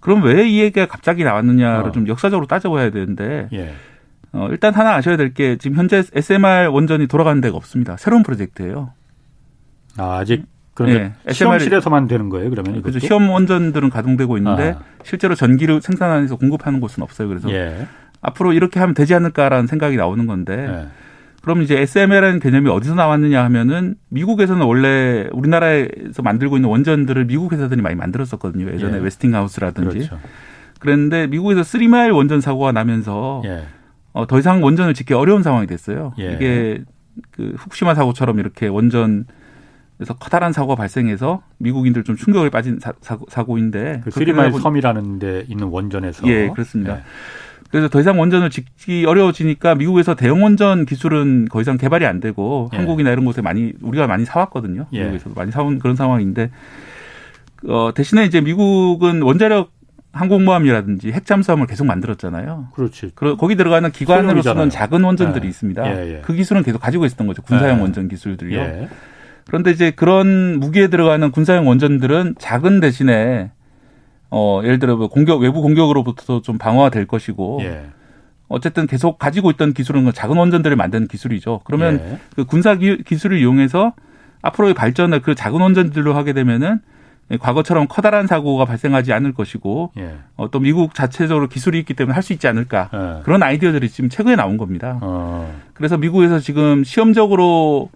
[0.01, 1.91] 그럼 왜 이 얘기가 갑자기 나왔느냐를 어.
[1.91, 3.73] 좀 역사적으로 따져봐야 되는데 예.
[4.33, 7.95] 어, 일단 하나 아셔야 될 게 지금 현재 SMR 원전이 돌아가는 데가 없습니다.
[7.97, 8.91] 새로운 프로젝트예요.
[9.97, 11.33] 아, 아직 그런데 네.
[11.33, 12.81] 시험실에서만 되는 거예요, 그러면?
[12.81, 12.99] 그렇죠.
[12.99, 14.83] 시험 원전들은 가동되고 있는데 아.
[15.03, 17.27] 실제로 전기를 생산해서 공급하는 곳은 없어요.
[17.27, 17.87] 그래서 예.
[18.21, 20.87] 앞으로 이렇게 하면 되지 않을까라는 생각이 나오는 건데 예.
[21.41, 27.81] 그럼 이제 SMR이라는 개념이 어디서 나왔느냐 하면은 미국에서는 원래 우리나라에서 만들고 있는 원전들을 미국 회사들이
[27.81, 28.71] 많이 만들었었거든요.
[28.71, 29.01] 예전에 예.
[29.01, 29.97] 웨스팅하우스라든지.
[29.97, 30.19] 그렇죠.
[30.79, 33.63] 그랬는데 미국에서 쓰리마일 원전 사고가 나면서 예.
[34.13, 36.13] 어, 더 이상 원전을 짓기 어려운 상황이 됐어요.
[36.19, 36.33] 예.
[36.33, 36.83] 이게
[37.31, 39.25] 그 후쿠시마 사고처럼 이렇게 원전
[39.97, 45.67] 그래서 커다란 사고가 발생해서 미국인들 좀 충격을 빠진 사, 고인데 그 쓰리마일 섬이라는 데 있는
[45.67, 47.01] 원전에서 예 그렇습니다.
[47.71, 47.77] 예.
[47.77, 52.69] 그래서 더 이상 원전을 짓기 어려워지니까 미국에서 대형 원전 기술은 더 이상 개발이 안 되고
[52.73, 52.77] 예.
[52.77, 54.87] 한국이나 이런 곳에 많이 우리가 많이 사왔거든요.
[54.93, 54.99] 예.
[54.99, 56.51] 미국에서도 많이 사온 그런 상황인데
[57.67, 59.71] 어, 대신에 이제 미국은 원자력
[60.13, 62.67] 항공모함이라든지 핵잠수함을 계속 만들었잖아요.
[62.73, 63.11] 그렇지.
[63.15, 65.49] 그 거기 들어가는 기관으로 쓰는 작은 원전들이 예.
[65.49, 65.87] 있습니다.
[65.87, 66.21] 예, 예.
[66.21, 67.41] 그 기술은 계속 가지고 있었던 거죠.
[67.41, 67.81] 군사용 예.
[67.81, 68.59] 원전 기술들이요.
[68.59, 68.89] 예.
[69.47, 73.51] 그런데 이제 그런 무기에 들어가는 군사용 원전들은 작은 대신에
[74.31, 77.85] 어 예를 들어 뭐 공격 외부 공격으로부터 좀 방어가 될 것이고 예.
[78.47, 81.61] 어쨌든 계속 가지고 있던 기술은 그 작은 원전들을 만드는 기술이죠.
[81.65, 82.17] 그러면 예.
[82.35, 83.93] 그 군사 기, 술을 이용해서
[84.41, 86.79] 앞으로의 발전을 그 작은 원전들로 하게 되면은
[87.39, 90.15] 과거처럼 커다란 사고가 발생하지 않을 것이고 예.
[90.35, 93.23] 어, 또 미국 자체적으로 기술이 있기 때문에 할 수 있지 않을까 예.
[93.23, 94.99] 그런 아이디어들이 지금 최근에 나온 겁니다.
[95.01, 95.53] 어.
[95.73, 97.89] 그래서 미국에서 지금 시험적으로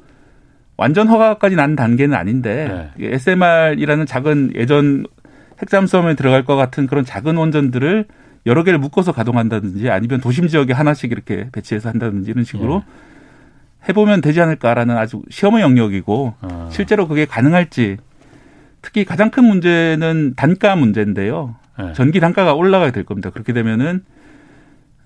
[0.78, 3.14] 완전 허가까지 난 단계는 아닌데 네.
[3.14, 5.06] SMR이라는 작은 예전
[5.62, 8.06] 핵잠수함에 들어갈 것 같은 그런 작은 원전들을
[8.46, 13.90] 여러 개를 묶어서 가동한다든지 아니면 도심 지역에 하나씩 이렇게 배치해서 한다든지 이런 식으로 예.
[13.90, 16.70] 해보면 되지 않을까라는 아주 시험의 영역이고 아.
[16.72, 17.98] 실제로 그게 가능할지
[18.82, 21.56] 특히 가장 큰 문제는 단가 문제인데요.
[21.82, 21.94] 예.
[21.94, 23.32] 전기 단가가 올라가게 될 겁니다.
[23.32, 24.04] 그렇게 되면은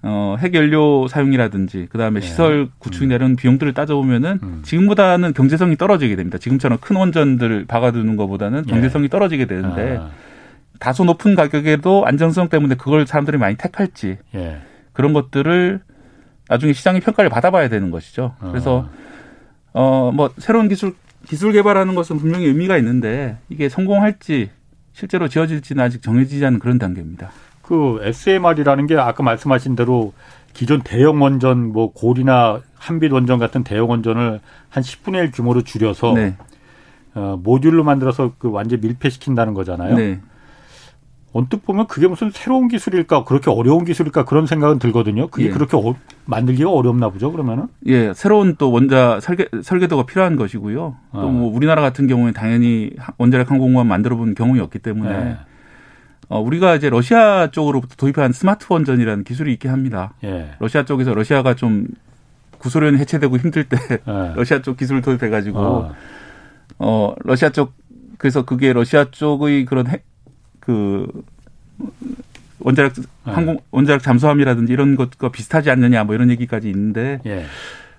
[0.01, 2.25] 어, 핵연료 사용이라든지 그다음에 네.
[2.25, 3.35] 시설 구축이나 이런 음.
[3.35, 4.61] 비용들을 따져보면은 음.
[4.63, 6.37] 지금보다는 경제성이 떨어지게 됩니다.
[6.37, 8.71] 지금처럼 큰 원전들을 박아두는 것보다는 예.
[8.71, 9.09] 경제성이 네.
[9.09, 10.09] 떨어지게 되는데 아.
[10.79, 14.61] 다소 높은 가격에도 안정성 때문에 그걸 사람들이 많이 택할지 예.
[14.93, 15.81] 그런 것들을
[16.47, 18.33] 나중에 시장의 평가를 받아봐야 되는 것이죠.
[18.39, 18.87] 그래서
[19.73, 20.95] 어 뭐 새로운 기술
[21.27, 24.49] 기술 개발하는 것은 분명히 의미가 있는데 이게 성공할지
[24.93, 27.29] 실제로 지어질지는 아직 정해지지 않은 그런 단계입니다.
[27.61, 30.13] 그 SMR이라는 게 아까 말씀하신 대로
[30.53, 36.13] 기존 대형 원전 뭐 고리나 한빛 원전 같은 대형 원전을 한 10분의 1 규모로 줄여서
[36.13, 36.35] 네.
[37.13, 39.95] 어, 모듈로 만들어서 그 완전 밀폐시킨다는 거잖아요.
[39.95, 40.19] 네.
[41.31, 45.27] 언뜻 보면 그게 무슨 새로운 기술일까 그렇게 어려운 기술일까 그런 생각은 들거든요.
[45.27, 45.49] 그게 예.
[45.49, 47.31] 그렇게 어, 만들기가 어렵나 보죠.
[47.31, 50.95] 그러면은 예 새로운 또 원자 설계 설계도가 필요한 것이고요.
[51.13, 51.55] 또뭐 아.
[51.55, 55.37] 우리나라 같은 경우에 당연히 원자력 항공모함 만들어본 경험이 없기 때문에 예.
[56.29, 60.13] 어, 우리가 이제 러시아 쪽으로부터 도입한 스마트 원전이라는 기술이 있긴 합니다.
[60.23, 60.51] 예.
[60.59, 61.87] 러시아 쪽에서 러시아가 좀
[62.57, 63.77] 구소련 해체되고 힘들 때
[64.07, 64.33] 예.
[64.35, 65.93] 러시아 쪽 기술을 도입해가지고 어.
[66.79, 67.73] 어 러시아 쪽
[68.17, 70.03] 그래서 그게 러시아 쪽의 그런 핵,
[70.69, 71.07] 그
[72.59, 73.31] 원자력 예.
[73.31, 77.45] 항공 원자력 잠수함이라든지 이런 것과 비슷하지 않느냐 뭐 이런 얘기까지 있는데 예.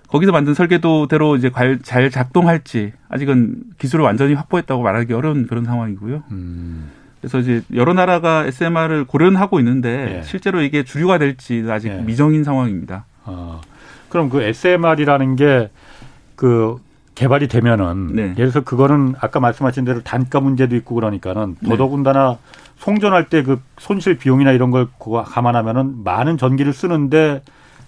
[0.07, 1.51] 거기서 만든 설계도대로 이제
[1.83, 6.23] 잘 작동할지 아직은 기술을 완전히 확보했다고 말하기 어려운 그런 상황이고요.
[6.31, 6.91] 음.
[7.19, 10.23] 그래서 이제 여러 나라가 SMR을 고려는 하고 있는데 예.
[10.23, 12.01] 실제로 이게 주류가 될지 아직 예.
[12.01, 13.03] 미정인 상황입니다.
[13.25, 13.59] 어,
[14.07, 16.79] 그럼 그 SMR이라는 게그
[17.15, 18.21] 개발이 되면은 네.
[18.21, 21.69] 예를 들어서 그거는 아까 말씀하신 대로 단가 문제도 있고 그러니까는 네.
[21.69, 22.37] 더더군다나
[22.77, 27.43] 송전할 때 그 손실 비용이나 이런 걸 감안하면은 많은 전기를 쓰는데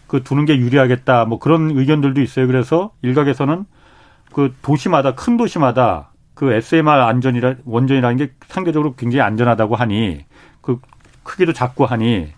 [0.07, 2.47] 그 두는 게 유리하겠다 뭐 그런 의견들도 있어요.
[2.47, 3.65] 그래서 일각에서는
[4.33, 10.25] 그 도시마다 큰 도시마다 그 SMR 안전이라 원전이라는 게 상대적으로 굉장히 안전하다고 하니
[10.61, 10.79] 그
[11.23, 12.29] 크기도 작고 하니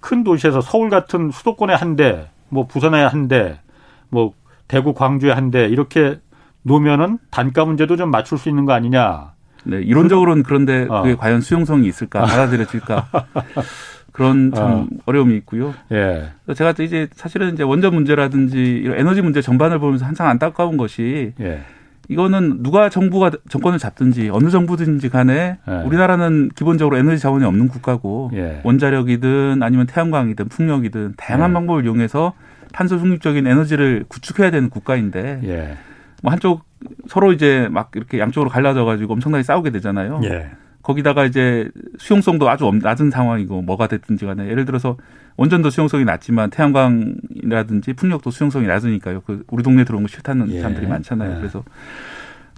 [0.00, 3.60] 큰 도시에서 서울 같은 수도권에 한 대, 뭐 부산에 한 대,
[4.08, 4.32] 뭐
[4.70, 6.20] 대구 광주에 한 대 이렇게
[6.62, 9.32] 놓으면은 단가 문제도 좀 맞출 수 있는 거 아니냐.
[9.64, 11.02] 네, 이론적으로는 그런데 어.
[11.02, 13.08] 그게 과연 수용성이 있을까, 받아들여질까.
[14.12, 15.12] 그런 참 어.
[15.12, 15.74] 려움이 있고요.
[15.92, 16.30] 예.
[16.54, 21.62] 제가 이제 사실은 이제 원전 문제라든지 이런 에너지 문제 전반을 보면서 항상 안타까운 것이 예.
[22.08, 25.82] 이거는 누가 정부가 정권을 잡든지 어느 정부든지 간에 네.
[25.84, 28.60] 우리나라는 기본적으로 에너지 자원이 없는 국가고 예.
[28.64, 31.54] 원자력이든 아니면 태양광이든 풍력이든 다양한 예.
[31.54, 32.34] 방법을 이용해서
[32.72, 35.76] 탄소 중립적인 에너지를 구축해야 되는 국가인데 예.
[36.22, 36.64] 뭐 한쪽
[37.08, 40.20] 서로 이제 막 이렇게 양쪽으로 갈라져 가지고 엄청나게 싸우게 되잖아요.
[40.24, 40.50] 예.
[40.82, 41.68] 거기다가 이제
[41.98, 44.96] 수용성도 아주 낮은 상황이고 뭐가 됐든지 간에 예를 들어서
[45.36, 49.20] 원전도 수용성이 낮지만 태양광이라든지 풍력도 수용성이 낮으니까요.
[49.20, 50.60] 그 우리 동네 들어온 거 싫다는 예.
[50.60, 51.32] 사람들이 많잖아요.
[51.32, 51.36] 예.
[51.36, 51.62] 그래서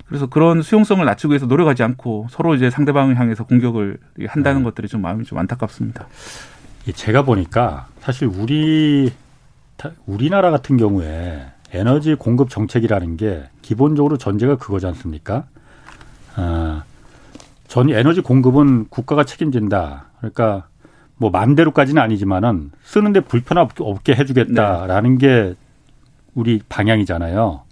[0.07, 3.99] 그래서 그런 수용성을 낮추기 위해서 노력하지 않고 서로 이제 상대방을 향해서 공격을
[4.29, 4.65] 한다는 예.
[4.65, 6.07] 것들이 좀 마음이 좀 안타깝습니다.
[6.95, 9.13] 제가 보니까 사실 우리
[10.07, 15.45] 우리나라 같은 경우에 에너지 공급 정책이라는 게 기본적으로 전제가 그거지 않습니까?
[16.37, 16.85] 아,
[17.67, 20.07] 전 에너지 공급은 국가가 책임진다.
[20.19, 20.67] 그러니까
[21.17, 25.27] 뭐 마음대로까지는 아니지만은 쓰는데 불편 없게 해주겠다라는 네.
[25.27, 25.55] 게
[26.35, 27.63] 우리 방향이잖아요.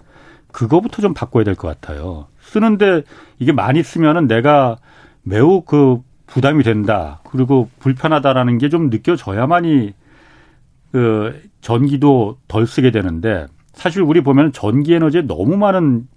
[0.52, 2.26] 그거부터 좀 바꿔야 될 것 같아요.
[2.40, 3.02] 쓰는데
[3.38, 4.78] 이게 많이 쓰면은 내가
[5.22, 7.20] 매우 그 부담이 된다.
[7.30, 9.92] 그리고 불편하다라는 게 좀 느껴져야만이
[10.92, 16.08] 그 전기도 덜 쓰게 되는데 사실 우리 보면 전기 에너지에 너무 많은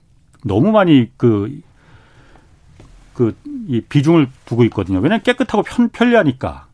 [0.44, 1.62] 너무 많이 그
[3.14, 3.34] 그
[3.68, 4.98] 이 비중을 두고 있거든요.
[5.00, 6.68] 왜냐하면 깨끗하고 편, 편리하니까.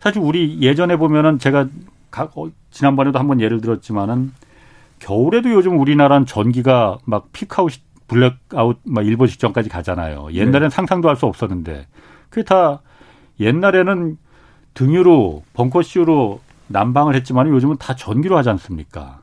[0.00, 1.68] 사실 우리 예전에 보면은 제가
[2.10, 4.32] 각, 어, 지난번에도 한번 예를 들었지만은
[4.98, 7.72] 겨울에도 요즘 우리나라는 전기가 막 peak out,
[8.08, 10.28] 블랙아웃 막 일보 직전까지 가잖아요.
[10.32, 10.68] 옛날엔 네.
[10.68, 11.86] 상상도 할 수 없었는데.
[12.28, 12.82] 그게 다
[13.40, 14.18] 옛날에는
[14.74, 19.20] 등유로 벙커쇼로 난방을 했지만 요즘은 다 전기로 하지 않습니까?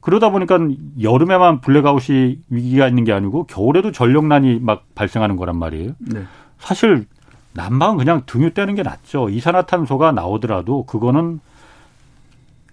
[0.00, 0.58] 그러다 보니까
[1.00, 5.92] 여름에만 블랙아웃이 위기가 있는 게 아니고 겨울에도 전력난이 막 발생하는 거란 말이에요.
[5.98, 6.24] 네.
[6.58, 7.06] 사실
[7.54, 9.30] 난방은 그냥 등유 떼는 게 낫죠.
[9.30, 11.40] 이산화탄소가 나오더라도 그거는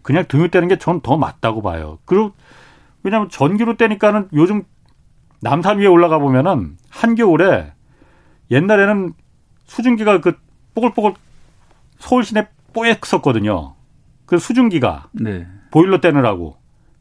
[0.02, 2.00] 그냥 등유 떼는 게 전 더 맞다고 봐요.
[2.06, 2.32] 그리고
[3.04, 4.64] 왜냐하면 전기로 떼니까는 요즘
[5.40, 7.72] 남산 위에 올라가 보면은 한겨울에
[8.52, 9.14] 옛날에는
[9.66, 10.36] 수증기가 그
[10.76, 11.14] 뽀글뽀글
[12.00, 13.76] 서울 시내 뽀얗었거든요.
[14.32, 15.46] 그 수증기가 네.
[15.72, 16.56] 보일러 떼느라고.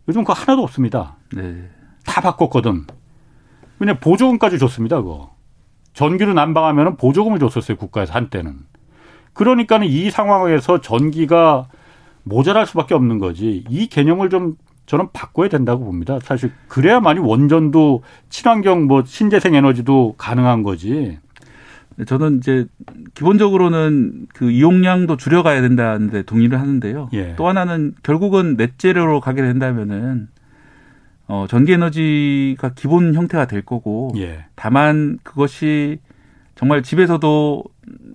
[0.09, 1.15] 요즘 그거 하나도 없습니다.
[1.33, 1.69] 네.
[2.05, 2.87] 다 바꿨거든.
[3.79, 5.33] 왜냐 보조금까지 줬습니다, 그거.
[5.93, 8.57] 전기로 난방하면 보조금을 줬었어요 국가에서 한때는.
[9.33, 11.69] 그러니까는 이 상황에서 전기가
[12.25, 13.63] 모자랄 수밖에 없는 거지.
[13.69, 14.57] 이 개념을 좀
[14.87, 16.19] 저는 바꿔야 된다고 봅니다.
[16.25, 21.21] 사실 그래야만이 원전도 친환경 뭐 신재생 에너지도 가능한 거지.
[22.07, 22.67] 저는 이제
[23.15, 27.11] 기본적으로는 그 이용량도 줄여가야 된다는데 동의를 하는데요.
[27.13, 27.35] 예.
[27.37, 30.29] 또 하나는 결국은 넷제로로 가게 된다면은
[31.27, 34.47] 어 전기 에너지가 기본 형태가 될 거고 예.
[34.55, 35.99] 다만 그것이
[36.55, 37.65] 정말 집에서도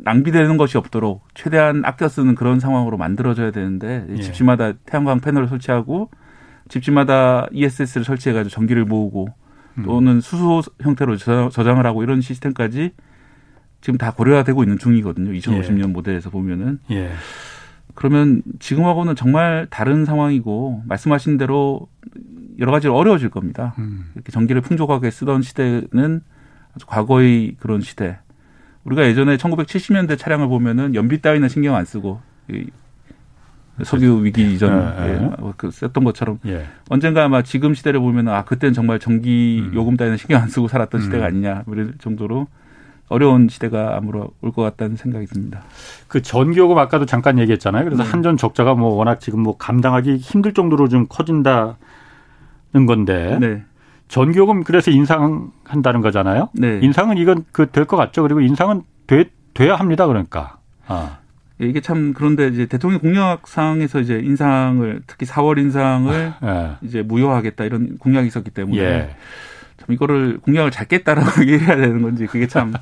[0.04, 4.22] 낭비되는 것이 없도록 최대한 아껴 쓰는 그런 상황으로 만들어져야 되는데 예.
[4.22, 6.10] 집집마다 태양광 패널을 설치하고
[6.70, 9.28] 집집마다 ESS를 설치해가지고 전기를 모으고
[9.78, 9.84] 음.
[9.84, 12.92] 또는 수소 형태로 저장을 하고 이런 시스템까지
[13.86, 15.32] 지금 다 고려가 되고 있는 중이거든요.
[15.34, 15.86] 2050년 예.
[15.86, 16.80] 모델에서 보면은.
[16.90, 17.12] 예.
[17.94, 21.88] 그러면 지금하고는 정말 다른 상황이고 말씀하신 대로
[22.58, 23.76] 여러 가지로 어려워질 겁니다.
[23.78, 24.10] 음.
[24.16, 26.22] 이렇게 전기를 풍족하게 쓰던 시대는
[26.74, 28.18] 아주 과거의 그런 시대.
[28.86, 32.20] 우리가 예전에 1970년대 차량을 보면은 연비 따위는 신경 안 쓰고
[33.84, 35.32] 석유 위기 이전 예, 예.
[35.58, 36.66] 그 썼던 것처럼 예.
[36.90, 39.76] 언젠가 아마 지금 시대를 보면 아 그때는 정말 전기 음.
[39.76, 41.04] 요금 따위는 신경 안 쓰고 살았던 음.
[41.04, 42.48] 시대가 아니냐 이럴 정도로
[43.08, 45.64] 어려운 시대가 아무로 올 것 같다는 생각이 듭니다.
[46.08, 47.84] 그 전기요금 아까도 잠깐 얘기했잖아요.
[47.86, 48.10] 그래서 네.
[48.10, 51.76] 한전 적자가 뭐 워낙 지금 뭐 감당하기 힘들 정도로 좀 커진다는
[52.88, 53.38] 건데.
[53.40, 53.64] 네.
[54.08, 56.50] 전기요금 그래서 인상한다는 거잖아요.
[56.54, 56.80] 네.
[56.82, 58.22] 인상은 이건 그 될 것 같죠.
[58.22, 60.06] 그리고 인상은 돼, 돼야 합니다.
[60.08, 60.58] 그러니까.
[60.88, 61.18] 아.
[61.62, 66.72] 예, 이게 참 그런데 이제 대통령 공약상에서 이제 인상을 특히 4월 인상을 네.
[66.82, 69.16] 이제 무효하겠다 이런 공약이 있었기 때문에 예.
[69.86, 72.74] 참 이거를 공약을 잘 깼다라고 얘기해야 되는 건지 그게 참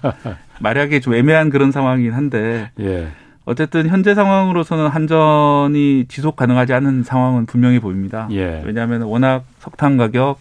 [0.60, 3.10] 말하기 좀 애매한 그런 상황이긴 한데 예.
[3.46, 8.28] 어쨌든 현재 상황으로서는 한전이 지속 가능하지 않은 상황은 분명히 보입니다.
[8.32, 8.64] 예.
[8.66, 10.40] 왜냐하면 워낙 석탄 가격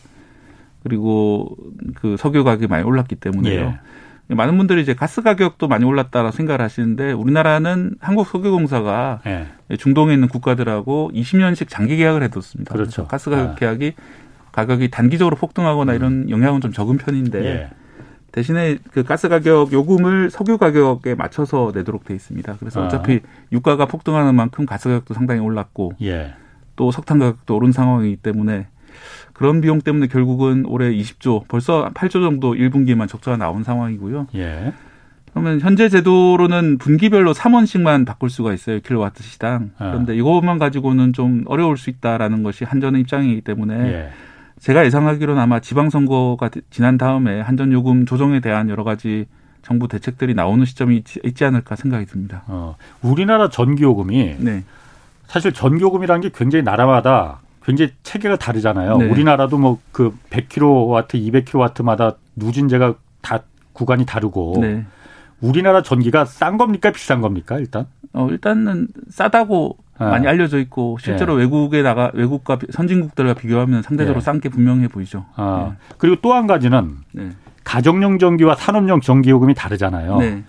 [0.84, 1.56] 그리고
[1.96, 3.60] 그 석유 가격이 많이 올랐기 때문에요.
[3.60, 4.34] 예.
[4.34, 9.46] 많은 분들이 이제 가스 가격도 많이 올랐다라고 생각을 하시는데 우리나라는 한국석유공사가 예.
[9.76, 12.72] 중동에 있는 국가들하고 20년씩 장기 계약을 해뒀습니다.
[12.72, 13.06] 그렇죠.
[13.08, 13.54] 가스 가격 아.
[13.56, 13.94] 계약이
[14.52, 15.96] 가격이 단기적으로 폭등하거나 음.
[15.96, 17.70] 이런 영향은 좀 적은 편인데 예.
[18.32, 22.56] 대신에 그 가스 가격 요금을 석유 가격에 맞춰서 내도록 돼 있습니다.
[22.58, 22.86] 그래서 아.
[22.86, 23.20] 어차피
[23.52, 26.34] 유가가 폭등하는 만큼 가스 가격도 상당히 올랐고 예.
[26.76, 28.68] 또 석탄 가격도 오른 상황이기 때문에
[29.32, 34.28] 그런 비용 때문에 결국은 올해 20조 벌써 8조 정도 1분기만 적자가 나온 상황이고요.
[34.34, 34.72] 예.
[35.32, 38.80] 그러면 현재 제도로는 분기별로 3원씩만 바꿀 수가 있어요.
[38.80, 39.70] 킬로와트 시당.
[39.78, 39.90] 아.
[39.90, 44.10] 그런데 이것만 가지고는 좀 어려울 수 있다라는 것이 한전의 입장이기 때문에 예.
[44.60, 49.26] 제가 예상하기로는 아마 지방선거가 지난 다음에 한전요금 조정에 대한 여러 가지
[49.62, 52.42] 정부 대책들이 나오는 시점이 있지, 않을까 생각이 듭니다.
[52.46, 54.64] 어, 우리나라 전기요금이 네.
[55.26, 58.98] 사실 전기요금이라는 게 굉장히 나라마다 굉장히 체계가 다르잖아요.
[58.98, 59.06] 네.
[59.06, 64.84] 우리나라도 뭐 그 100kW, 200kW마다 누진제가 다 구간이 다르고 네.
[65.40, 67.86] 우리나라 전기가 싼 겁니까 비싼 겁니까 일단?
[68.12, 69.91] 어 일단은 싸다고 네.
[70.10, 71.42] 많이 알려져 있고 실제로 네.
[71.42, 74.24] 외국에 나가 외국과 선진국들과 비교하면 상대적으로 네.
[74.24, 75.26] 싼게 분명해 보이죠.
[75.36, 75.76] 아, 네.
[75.98, 77.30] 그리고 또 한 가지는 네.
[77.64, 80.18] 가정용 전기와 산업용 전기 요금이 다르잖아요.
[80.18, 80.42] 네.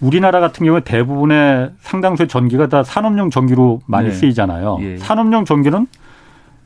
[0.00, 4.78] 우리나라 같은 경우에 대부분의 상당수의 전기가 다 산업용 전기로 많이 쓰이잖아요.
[4.80, 4.96] 예.
[4.98, 5.86] 산업용 전기는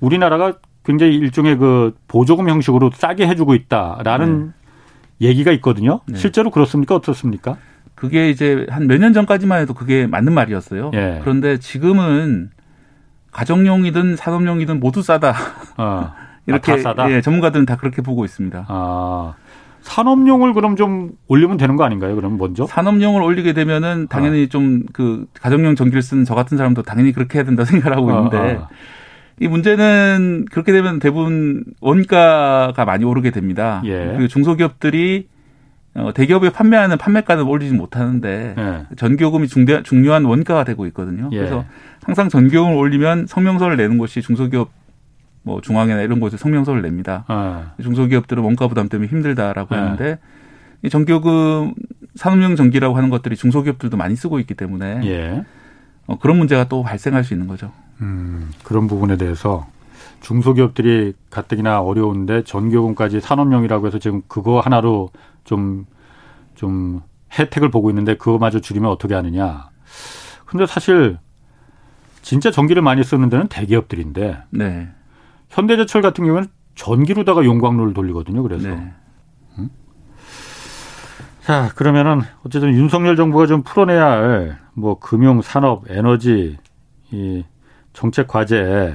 [0.00, 0.54] 우리나라가
[0.84, 4.52] 굉장히 일종의 그 보조금 형식으로 싸게 해주고 있다라는
[5.20, 6.00] 얘기가 있거든요.
[6.14, 6.94] 실제로 그렇습니까?
[6.96, 7.56] 어떻습니까?
[7.96, 10.92] 그게 이제 한 몇 년 전까지만 해도 그게 맞는 말이었어요.
[10.94, 11.18] 예.
[11.22, 12.50] 그런데 지금은
[13.32, 15.34] 가정용이든 산업용이든 모두 싸다.
[15.76, 16.12] 어.
[16.46, 17.10] 이렇게 아, 싸다?
[17.10, 18.66] 예, 전문가들은 다 그렇게 보고 있습니다.
[18.68, 19.34] 아.
[19.82, 22.14] 산업용을 그럼 좀 올리면 되는 거 아닌가요?
[22.16, 22.66] 그럼 먼저?
[22.66, 24.48] 산업용을 올리게 되면은 당연히 아.
[24.48, 28.68] 좀그 가정용 전기를 쓰는 저 같은 사람도 당연히 그렇게 해야 된다 생각하고 있는데 아, 아.
[29.40, 33.82] 이 문제는 그렇게 되면 대부분 원가가 많이 오르게 됩니다.
[33.84, 34.14] 예.
[34.18, 35.28] 그 중소기업들이
[35.96, 38.86] 어, 대기업에 판매하는 판매가는 올리지 못하는데 예.
[38.96, 41.30] 전기요금이 중대, 중요한 원가가 되고 있거든요.
[41.32, 41.38] 예.
[41.38, 41.64] 그래서
[42.04, 44.70] 항상 전기요금을 올리면 성명서를 내는 곳이 중소기업
[45.42, 47.24] 뭐 중앙회나 이런 곳에 성명서를 냅니다.
[47.28, 47.72] 아.
[47.80, 49.78] 중소기업들은 원가 부담 때문에 힘들다라고 예.
[49.78, 50.18] 하는데
[50.82, 51.74] 이 전기요금
[52.14, 55.44] 산업용 전기라고 하는 것들이 중소기업들도 많이 쓰고 있기 때문에 예.
[56.06, 57.72] 어, 그런 문제가 또 발생할 수 있는 거죠.
[58.02, 59.66] 음, 그런 부분에 대해서
[60.20, 65.10] 중소기업들이 가뜩이나 어려운데 전기요금까지 산업용이라고 해서 지금 그거 하나로
[65.46, 65.86] 좀,
[66.54, 67.00] 좀
[67.38, 69.70] 혜택을 보고 있는데 그거마저 줄이면 어떻게 하느냐.
[70.44, 71.18] 근데 사실
[72.20, 74.42] 진짜 전기를 많이 쓰는 데는 대기업들인데.
[74.50, 74.88] 네.
[75.48, 78.42] 현대제철 같은 경우는 전기로다가 용광로를 돌리거든요.
[78.42, 78.68] 그래서.
[78.68, 78.92] 네.
[79.58, 79.70] 음?
[81.40, 86.58] 자, 그러면은 어쨌든 윤석열 정부가 좀 풀어내야 할 뭐 금융, 산업, 에너지
[87.10, 87.44] 이
[87.94, 88.94] 정책 과제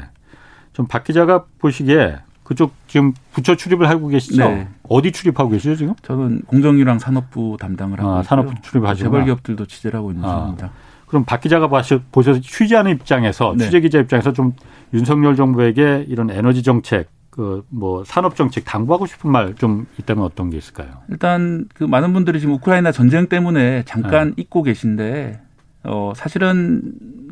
[0.74, 2.20] 좀박 기자가 보시기에
[2.52, 4.43] 그쪽 지금 부처 출입을 하고 계시죠?
[4.45, 4.68] 네.
[4.89, 5.93] 어디 출입하고 계시죠 지금?
[6.02, 10.39] 저는 공정유랑 산업부 담당을 하고 아, 산업부 출입하시고 재벌 기업들도 취재를 하고 있는 아.
[10.41, 10.72] 중입니다.
[11.08, 13.64] 그럼 박 기자가 보셔서 취재하는 입장에서 네.
[13.66, 14.54] 취재 기자 입장에서 좀
[14.93, 20.49] 윤석열 정부에게 이런 에너지 정책 그 뭐 산업 정책 당부하고 싶은 말 좀 있다면 어떤
[20.49, 20.89] 게 있을까요?
[21.08, 24.34] 일단 그 많은 분들이 지금 우크라이나 전쟁 때문에 잠깐 네.
[24.43, 25.39] 잊고 계신데
[25.86, 26.82] 어 사실은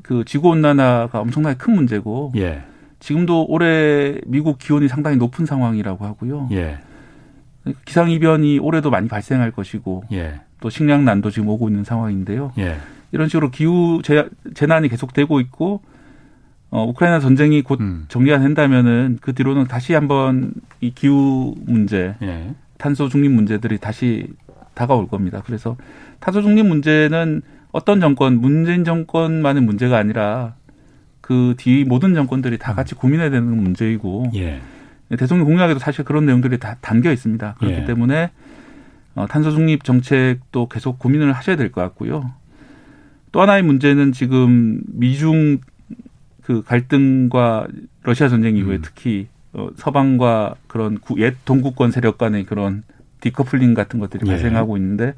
[0.01, 2.63] 그 지구 온난화가 엄청나게 큰 문제고 예.
[2.99, 6.49] 지금도 올해 미국 기온이 상당히 높은 상황이라고 하고요.
[6.51, 6.79] 예.
[7.85, 10.41] 기상 이변이 올해도 많이 발생할 것이고 예.
[10.59, 12.51] 또 식량 난도 지금 오고 있는 상황인데요.
[12.57, 12.77] 예.
[13.11, 14.01] 이런 식으로 기후
[14.53, 15.81] 재난이 계속되고 있고
[16.71, 18.05] 어, 우크라이나 전쟁이 곧 음.
[18.09, 22.53] 정리가 된다면은 그 뒤로는 다시 한번 이 기후 문제, 예.
[22.77, 24.27] 탄소 중립 문제들이 다시
[24.75, 25.41] 다가올 겁니다.
[25.45, 25.77] 그래서
[26.19, 27.41] 탄소 중립 문제는
[27.71, 30.55] 어떤 정권, 문재인 정권만의 문제가 아니라
[31.29, 34.61] 그 뒤 모든 정권들이 다 같이 고민해야 되는 문제이고 예.
[35.15, 37.55] 대통령 공약에도 사실 그런 내용들이 다 담겨 있습니다.
[37.59, 37.85] 그렇기 예.
[37.85, 38.31] 때문에
[39.13, 42.31] 어, 탄소 중립 정책도 계속 고민을 하셔야 될 것 같고요.
[43.31, 45.59] 또 하나의 문제는 지금 미중
[46.41, 47.67] 그 갈등과
[48.01, 48.81] 러시아 전쟁 이후에 음.
[48.81, 52.81] 특히 어, 서방과 그런 옛 동구권 세력 간의 그런
[53.21, 54.31] 디커플링 같은 것들이 예.
[54.31, 55.13] 발생하고 있는데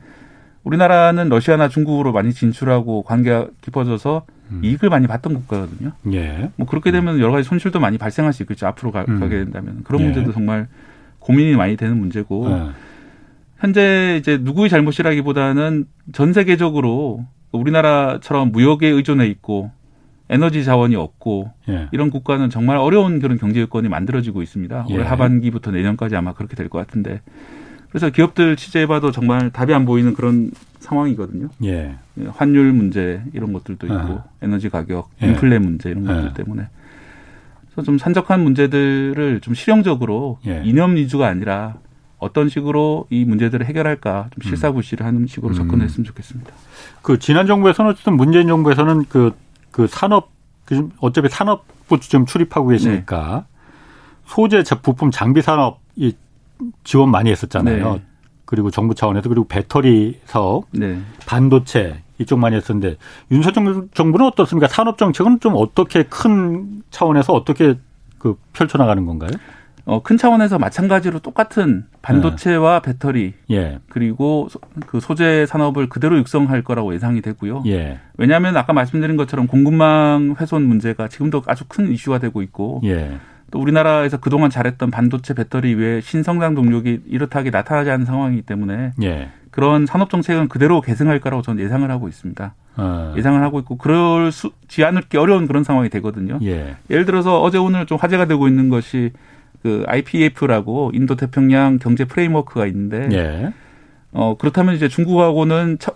[0.66, 4.62] 우리나라는 러시아나 중국으로 많이 진출하고 관계가 깊어져서 음.
[4.64, 5.92] 이익을 많이 봤던 국가거든요.
[6.14, 6.50] 예.
[6.56, 8.68] 뭐 그렇게 되면 여러 가지 손실도 많이 발생할 수 있겠죠.
[8.68, 9.20] 앞으로 가, 음.
[9.22, 10.06] 게 된다면 그런 예.
[10.06, 10.68] 문제도 정말
[11.20, 12.70] 고민이 많이 되는 문제고 예.
[13.60, 19.72] 현재 이제 누구의 잘못이라기보다는 전 세계적으로 우리나라처럼 무역에 의존해 있고
[20.30, 21.88] 에너지 자원이 없고 예.
[21.92, 24.86] 이런 국가는 정말 어려운 그런 경제 여건이 만들어지고 있습니다.
[24.90, 25.04] 올해 예.
[25.08, 27.22] 하반기부터 내년까지 아마 그렇게 될 것 같은데
[27.90, 30.52] 그래서 기업들 취재해봐도 정말 답이 안 보이는 그런
[30.92, 31.48] 상황이거든요.
[31.64, 31.96] 예.
[32.20, 34.24] 예 환율 문제 이런 것들도 있고 아.
[34.42, 35.28] 에너지 가격, 예.
[35.28, 36.34] 인플레 문제 이런 것들 예.
[36.34, 36.68] 때문에
[37.62, 41.76] 그래서 좀 산적한 문제들을 좀 실용적으로 이념 위주가 아니라
[42.18, 44.48] 어떤 식으로 이 문제들을 해결할까 좀 음.
[44.48, 45.56] 실사부시를 하는 식으로 음.
[45.56, 46.52] 접근했으면 좋겠습니다.
[47.02, 49.32] 그 지난 정부에서는 어쨌든 문재인 정부에서는 그,
[49.72, 50.30] 그 산업
[50.66, 53.58] 그 어차피 산업부 좀 출입하고 계시니까 네.
[54.26, 56.14] 소재 부품 장비 산업 이
[56.84, 57.94] 지원 많이 했었잖아요.
[57.94, 58.02] 네.
[58.52, 61.00] 그리고 정부 차원에서 그리고 배터리 사업, 네.
[61.26, 62.98] 반도체 이쪽 많이 했었는데
[63.32, 64.68] 윤석열 정부는 어떻습니까?
[64.68, 67.76] 산업 정책은 좀 어떻게 큰 차원에서 어떻게
[68.20, 69.32] 그 펼쳐나가는 건가요?
[69.86, 72.92] 어, 큰 차원에서 마찬가지로 똑같은 반도체와 네.
[72.92, 73.80] 배터리 예.
[73.88, 77.64] 그리고 소, 그 소재 산업을 그대로 육성할 거라고 예상이 되고요.
[77.68, 78.00] 예.
[78.18, 83.18] 왜냐하면 아까 말씀드린 것처럼 공급망 훼손 문제가 지금도 아주 큰 이슈가 되고 있고 예.
[83.52, 89.30] 또 우리나라에서 그동안 잘했던 반도체 배터리 외에 신성장 동력이 이렇다하게 나타나지 않는 상황이기 때문에 예.
[89.52, 92.54] 그런 산업 정책은 그대로 계승할 거라고 저는 예상을 하고 있습니다.
[92.78, 93.14] 어.
[93.18, 96.40] 예상을 하고 있고 그럴 수 지 않을게 어려운 그런 상황이 되거든요.
[96.44, 96.78] 예.
[96.90, 99.12] 예를 들어서 어제 오늘 좀 화제가 되고 있는 것이
[99.62, 103.54] 그 IPF라고 인도 태평양 경제 프레임워크가 있는데 예.
[104.14, 105.92] 어 그렇다면 이제 중국하고는 처,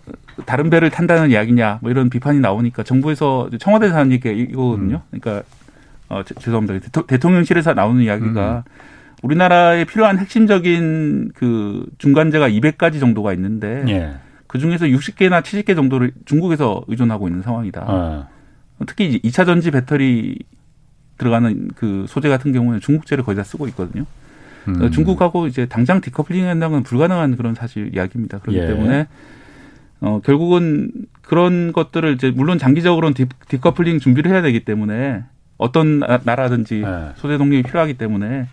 [0.45, 5.01] 다른 배를 탄다는 이야기냐 뭐 이런 비판이 나오니까 정부에서 청와대에서 하는 얘기가 이거거든요.
[5.09, 5.19] 음.
[5.19, 5.47] 그러니까
[6.09, 7.03] 어 죄송합니다.
[7.07, 8.71] 대통 령실에서 나오는 이야기가 음.
[9.23, 14.15] 우리나라에 필요한 핵심적인 그 중간재가 200가지 정도가 있는데 예.
[14.47, 17.85] 그 중에서 60개나 70개 정도를 중국에서 의존하고 있는 상황이다.
[17.87, 18.27] 어.
[18.85, 20.37] 특히 2차 전지 배터리
[21.17, 24.05] 들어가는 그 소재 같은 경우는 중국제를 거의 다 쓰고 있거든요.
[24.67, 24.91] 음.
[24.91, 28.39] 중국하고 이제 당장 디커플링 한다는 건 불가능한 그런 사실 이야기입니다.
[28.39, 28.67] 그렇기 예.
[28.67, 29.07] 때문에
[30.01, 30.91] 어 결국은
[31.21, 35.23] 그런 것들을 이제 물론 장기적으로는 디, 디커플링 준비를 해야 되기 때문에
[35.57, 37.13] 어떤 나라든지 예.
[37.15, 38.47] 소재 독립이 필요하기 때문에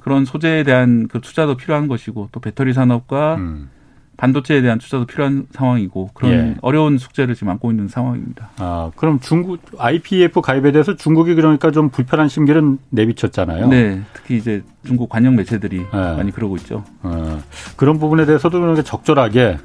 [0.00, 3.70] 그런 소재에 대한 그 투자도 필요한 것이고 또 배터리 산업과 음.
[4.16, 6.54] 반도체에 대한 투자도 필요한 상황이고 그런 예.
[6.60, 8.50] 어려운 숙제를 지금 안고 있는 상황입니다.
[8.58, 13.68] 아, 그럼 중국 IPF 가입에 대해서 중국이 그러니까 좀 불편한 심기는 내비쳤잖아요.
[13.68, 15.86] 네, 특히 이제 중국 관영 매체들이 네.
[15.92, 16.84] 많이 그러고 있죠.
[17.02, 17.42] 어,
[17.76, 19.58] 그런 부분에 대해서도 적절하게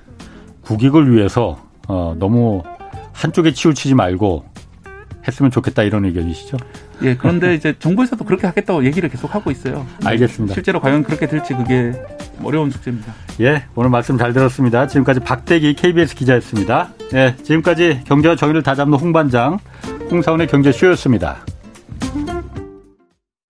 [0.61, 2.63] 국익을 위해서 어, 너무
[3.13, 4.45] 한쪽에 치우치지 말고
[5.27, 6.57] 했으면 좋겠다 이런 의견이시죠?
[7.03, 9.85] 예, 그런데 이제 정부에서도 그렇게 하겠다고 얘기를 계속 하고 있어요.
[10.03, 10.53] 알겠습니다.
[10.53, 11.93] 실제로 과연 그렇게 될지 그게
[12.43, 13.13] 어려운 숙제입니다.
[13.41, 14.87] 예, 오늘 말씀 잘 들었습니다.
[14.87, 16.89] 지금까지 박대기 KBS 기자였습니다.
[17.13, 19.59] 예, 지금까지 경제와 정의를 다잡는 홍반장
[20.09, 21.37] 홍사원의 경제쇼였습니다.